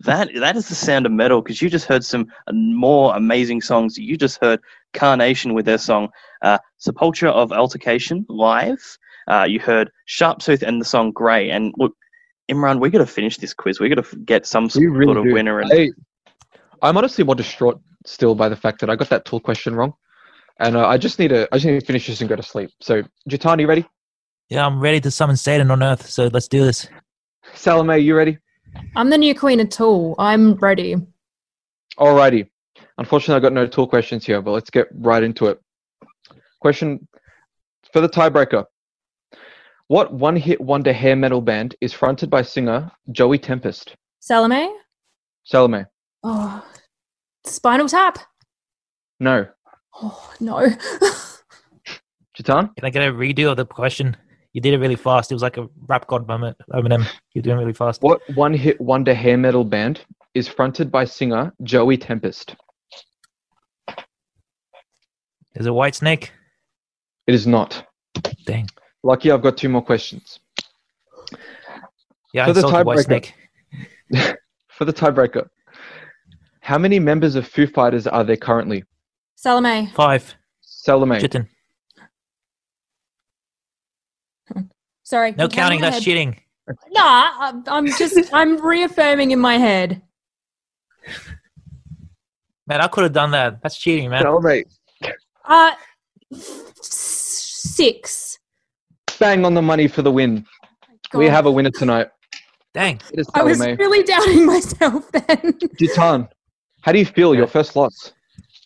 That 0.00 0.30
that 0.36 0.56
is 0.56 0.68
the 0.68 0.74
sound 0.74 1.06
of 1.06 1.12
metal 1.12 1.42
because 1.42 1.60
you 1.60 1.68
just 1.68 1.86
heard 1.86 2.04
some 2.04 2.26
uh, 2.46 2.52
more 2.52 3.16
amazing 3.16 3.60
songs. 3.60 3.98
You 3.98 4.16
just 4.16 4.40
heard 4.40 4.60
Carnation 4.94 5.54
with 5.54 5.66
their 5.66 5.78
song 5.78 6.08
uh, 6.42 6.58
"Sepulture 6.78 7.28
of 7.28 7.52
Altercation" 7.52 8.24
live. 8.28 8.98
Uh, 9.26 9.44
you 9.48 9.60
heard 9.60 9.90
Sharptooth 10.08 10.62
and 10.62 10.80
the 10.80 10.84
song 10.84 11.12
"Grey." 11.12 11.50
And 11.50 11.74
look, 11.78 11.94
Imran, 12.50 12.80
we 12.80 12.90
got 12.90 12.98
to 12.98 13.06
finish 13.06 13.36
this 13.38 13.52
quiz. 13.52 13.80
We 13.80 13.88
got 13.88 14.04
to 14.04 14.16
get 14.18 14.46
some 14.46 14.70
sort 14.70 14.90
really 14.90 15.16
of 15.16 15.24
do. 15.24 15.32
winner. 15.32 15.60
And 15.60 15.72
I, 15.72 15.90
I'm 16.82 16.96
honestly 16.96 17.24
more 17.24 17.34
distraught 17.34 17.80
still 18.06 18.34
by 18.34 18.48
the 18.48 18.56
fact 18.56 18.80
that 18.80 18.90
I 18.90 18.96
got 18.96 19.10
that 19.10 19.24
tool 19.24 19.40
question 19.40 19.74
wrong, 19.74 19.94
and 20.60 20.76
uh, 20.76 20.86
I 20.86 20.96
just 20.96 21.18
need 21.18 21.28
to 21.28 21.48
I 21.52 21.56
just 21.56 21.66
need 21.66 21.80
to 21.80 21.86
finish 21.86 22.06
this 22.06 22.20
and 22.20 22.28
go 22.28 22.36
to 22.36 22.42
sleep. 22.42 22.70
So, 22.80 23.02
Jatan, 23.28 23.60
you 23.60 23.66
ready? 23.66 23.86
Yeah, 24.48 24.64
I'm 24.64 24.80
ready 24.80 25.00
to 25.00 25.10
summon 25.10 25.36
Satan 25.36 25.70
on 25.70 25.82
Earth. 25.82 26.08
So 26.08 26.28
let's 26.32 26.48
do 26.48 26.64
this. 26.64 26.88
Salome, 27.54 27.98
you 27.98 28.16
ready? 28.16 28.38
I'm 28.96 29.10
the 29.10 29.18
new 29.18 29.34
queen 29.34 29.60
of 29.60 29.68
Tool. 29.70 30.14
I'm 30.18 30.54
ready. 30.54 30.96
Alrighty. 31.98 32.48
Unfortunately, 32.98 33.36
I've 33.36 33.42
got 33.42 33.52
no 33.52 33.66
tool 33.66 33.86
questions 33.86 34.26
here, 34.26 34.42
but 34.42 34.50
let's 34.50 34.70
get 34.70 34.88
right 34.92 35.22
into 35.22 35.46
it. 35.46 35.60
Question 36.60 37.06
for 37.92 38.00
the 38.00 38.08
tiebreaker. 38.08 38.64
What 39.86 40.12
one-hit 40.12 40.60
wonder 40.60 40.92
hair 40.92 41.16
metal 41.16 41.40
band 41.40 41.74
is 41.80 41.92
fronted 41.92 42.28
by 42.28 42.42
singer 42.42 42.90
Joey 43.10 43.38
Tempest? 43.38 43.94
Salome? 44.20 44.68
Salome. 45.44 45.84
Oh, 46.22 46.64
Spinal 47.46 47.88
Tap? 47.88 48.18
No. 49.20 49.46
Oh, 49.94 50.34
no. 50.40 50.56
Jatan? 52.36 52.74
Can 52.76 52.84
I 52.84 52.90
get 52.90 53.08
a 53.08 53.12
redo 53.12 53.50
of 53.50 53.56
the 53.56 53.64
question? 53.64 54.16
You 54.58 54.62
did 54.62 54.74
it 54.74 54.78
really 54.78 54.96
fast. 54.96 55.30
It 55.30 55.36
was 55.36 55.42
like 55.44 55.56
a 55.56 55.68
rap 55.86 56.08
god 56.08 56.26
moment. 56.26 56.56
Eminem, 56.72 57.06
you're 57.32 57.42
doing 57.42 57.58
really 57.58 57.72
fast. 57.72 58.02
What 58.02 58.20
one-hit 58.34 58.80
wonder 58.80 59.14
hair 59.14 59.38
metal 59.38 59.62
band 59.62 60.00
is 60.34 60.48
fronted 60.48 60.90
by 60.90 61.04
singer 61.04 61.54
Joey 61.62 61.96
Tempest? 61.96 62.56
Is 65.54 65.66
it 65.66 65.70
Whitesnake? 65.70 66.30
It 67.28 67.36
is 67.36 67.46
not. 67.46 67.86
Dang. 68.46 68.68
Lucky 69.04 69.30
I've 69.30 69.42
got 69.42 69.56
two 69.56 69.68
more 69.68 69.80
questions. 69.80 70.40
Yeah, 72.34 72.46
For 72.46 72.50
I 72.50 72.52
the 72.54 72.68
White 72.82 72.98
tiebreaker. 72.98 73.04
Snake. 73.04 73.34
For 74.70 74.84
the 74.84 74.92
tiebreaker, 74.92 75.48
how 76.62 76.78
many 76.78 76.98
members 76.98 77.36
of 77.36 77.46
Foo 77.46 77.68
Fighters 77.68 78.08
are 78.08 78.24
there 78.24 78.36
currently? 78.36 78.82
Salome? 79.36 79.92
Five. 79.94 80.34
Salome. 80.62 81.20
Chitin. 81.20 81.48
Sorry. 85.04 85.32
No 85.32 85.48
counting. 85.48 85.80
That's 85.80 85.96
head. 85.96 86.02
cheating. 86.02 86.40
Nah, 86.90 87.30
I'm- 87.40 87.64
I'm 87.66 87.86
just, 87.86 88.18
I'm 88.32 88.60
reaffirming 88.64 89.30
in 89.30 89.38
my 89.38 89.56
head. 89.56 90.02
Man, 92.66 92.80
I 92.82 92.88
could 92.88 93.04
have 93.04 93.12
done 93.14 93.30
that. 93.30 93.62
That's 93.62 93.78
cheating, 93.78 94.10
man. 94.10 94.22
Salome. 94.22 94.64
Uh, 95.46 95.72
six. 96.82 98.38
Bang 99.18 99.44
on 99.46 99.54
the 99.54 99.62
money 99.62 99.88
for 99.88 100.02
the 100.02 100.10
win. 100.12 100.44
We 101.14 101.26
have 101.26 101.46
a 101.46 101.50
winner 101.50 101.70
tonight. 101.70 102.08
Dang. 102.74 103.00
It 103.12 103.20
is 103.20 103.26
I 103.34 103.42
was 103.42 103.56
Salome. 103.58 103.76
really 103.76 104.02
doubting 104.02 104.44
myself 104.54 105.10
then. 105.12 105.52
Jitan, 105.80 106.28
how 106.82 106.92
do 106.92 106.98
you 106.98 107.06
feel? 107.06 107.34
Your 107.34 107.46
first 107.46 107.74
loss. 107.76 108.12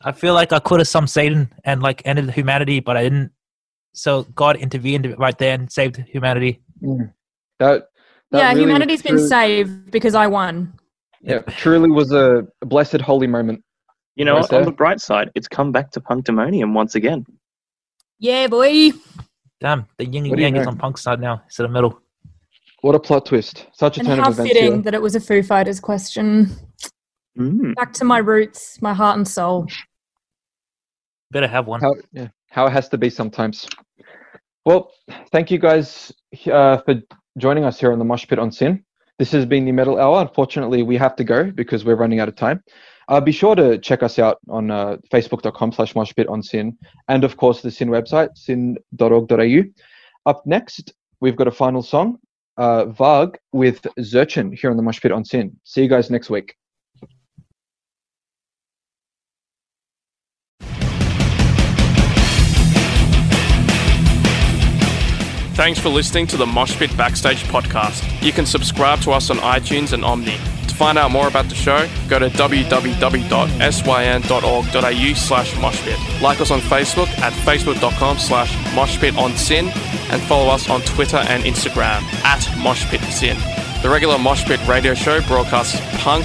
I 0.05 0.11
feel 0.11 0.35
like 0.35 0.53
I 0.53 0.59
could 0.59 0.81
have 0.81 0.89
summoned 0.89 1.11
Satan 1.11 1.53
and 1.65 1.81
like 1.81 2.03
ended 2.05 2.29
humanity, 2.31 2.81
but 2.81 2.97
I 2.97 3.05
didn't. 3.05 3.31
So 3.95 4.25
God 4.35 4.57
intervened 4.57 5.15
right 5.19 5.37
there 5.37 5.55
and 5.55 5.71
saved 5.71 5.97
humanity. 6.09 6.61
That, 6.81 7.09
that 7.59 7.85
yeah, 8.33 8.49
really 8.51 8.63
humanity's 8.63 9.03
been 9.03 9.19
saved 9.19 9.91
because 9.91 10.15
I 10.15 10.27
won. 10.27 10.75
Yeah, 11.21 11.41
truly 11.41 11.91
was 11.91 12.13
a 12.13 12.47
blessed 12.61 13.01
holy 13.01 13.27
moment. 13.27 13.63
You 14.17 14.25
know, 14.25 14.37
Right 14.37 14.53
on 14.53 14.65
the 14.65 14.73
bright 14.73 15.01
side, 15.01 15.31
it's 15.35 15.49
come 15.49 15.73
back 15.73 15.91
to 15.93 16.01
Punkdemonium 16.01 16.75
once 16.75 16.95
again. 16.95 17.25
Yeah, 18.19 18.47
boy. 18.47 18.91
Damn, 19.61 19.87
the 19.97 20.07
yin 20.07 20.27
and 20.27 20.39
yang 20.39 20.57
is 20.57 20.67
on 20.67 20.77
Punk's 20.77 21.03
side 21.03 21.21
now 21.21 21.41
instead 21.45 21.65
of 21.65 21.71
middle. 21.71 22.01
What 22.81 22.95
a 22.95 23.01
plot 23.01 23.27
twist! 23.27 23.69
Such 23.73 23.97
a 23.97 24.01
And 24.01 24.09
turn 24.09 24.19
of 24.19 24.27
events 24.33 24.39
How 24.39 24.45
fitting 24.45 24.73
here. 24.73 24.83
that 24.83 24.95
it 24.95 25.01
was 25.01 25.15
a 25.15 25.21
Foo 25.21 25.43
Fighters 25.43 25.79
question. 25.79 26.51
Mm. 27.39 27.75
Back 27.77 27.93
to 27.95 28.05
my 28.05 28.19
roots, 28.19 28.83
my 28.83 28.93
heart 28.93 29.17
and 29.17 29.27
soul. 29.27 29.67
Better 31.31 31.47
have 31.47 31.67
one. 31.67 31.81
How, 31.81 31.95
yeah, 32.13 32.29
how 32.53 32.67
it 32.67 32.73
has 32.73 32.89
to 32.91 32.99
be 32.99 33.11
sometimes. 33.11 33.67
Well, 34.65 34.93
thank 35.33 35.51
you 35.51 35.59
guys 35.59 36.13
uh, 36.47 36.77
for 36.79 37.03
joining 37.39 37.65
us 37.65 37.81
here 37.81 37.93
on 37.93 37.99
the 37.99 38.05
Mosh 38.05 38.27
Pit 38.29 38.39
on 38.39 38.53
SYN. 38.53 38.85
This 39.19 39.33
has 39.33 39.47
been 39.47 39.65
the 39.65 39.73
Metal 39.73 39.99
Hour. 39.99 40.21
Unfortunately, 40.21 40.83
we 40.83 40.97
have 40.97 41.17
to 41.17 41.25
go 41.25 41.51
because 41.51 41.85
we're 41.85 41.97
running 41.97 42.21
out 42.21 42.29
of 42.29 42.37
time. 42.37 42.63
Uh, 43.09 43.21
be 43.21 43.33
sure 43.33 43.55
to 43.55 43.79
check 43.79 44.03
us 44.03 44.19
out 44.19 44.39
on 44.49 44.71
uh, 44.71 44.97
facebook.com 45.11 45.73
slash 45.73 45.95
moshpit 45.95 46.29
on 46.29 46.43
sin 46.43 46.77
and 47.09 47.25
of 47.25 47.37
course 47.37 47.61
the 47.61 47.71
SYN 47.71 47.89
website 47.89 48.29
syn.org.au 48.37 49.63
up 50.25 50.47
next 50.47 50.93
we've 51.21 51.37
got 51.37 51.49
a 51.49 51.51
final 51.51 51.83
song 51.83 52.17
uh, 52.59 52.85
Varg 52.85 53.35
with 53.53 53.83
Zurchin 53.99 54.57
here 54.57 54.71
on 54.71 54.77
the 54.77 54.83
mosh 54.85 55.01
pit 55.01 55.11
on 55.11 55.25
SYN 55.25 55.59
see 55.65 55.83
you 55.83 55.89
guys 55.89 56.11
next 56.11 56.31
week 56.31 56.55
Thanks 65.55 65.79
for 65.79 65.91
listening 65.91 66.27
to 66.29 66.37
the 66.39 66.47
Moshpit 66.47 66.97
Backstage 66.97 67.45
podcast. 67.45 68.03
You 68.23 68.33
can 68.33 68.47
subscribe 68.47 69.01
to 69.03 69.11
us 69.13 69.29
on 69.31 69.37
iTunes 69.39 69.93
and 69.93 70.03
Omni. 70.05 70.37
To 70.69 70.75
find 70.75 70.97
out 70.97 71.11
more 71.11 71.29
about 71.29 71.51
the 71.51 71.55
show, 71.55 71.87
go 72.09 72.19
to 72.19 72.31
www.syn.org.au 72.31 73.29
slash 75.15 75.53
moshpit. 75.55 76.21
Like 76.23 76.41
us 76.41 76.51
on 76.51 76.61
Facebook 76.61 77.09
at 77.19 77.33
facebook.com 77.35 78.19
slash 78.19 78.55
moshpitonsin 78.75 79.71
and 80.11 80.23
follow 80.23 80.49
us 80.51 80.71
on 80.71 80.81
Twitter 80.83 81.19
and 81.19 81.45
Instagram 81.45 82.03
at 82.25 82.41
moshpitsin. 82.57 83.37
The 83.83 83.91
regular 83.91 84.17
Moshpit 84.17 84.67
radio 84.67 84.95
show 84.95 85.21
broadcasts 85.23 85.79
punk, 86.03 86.25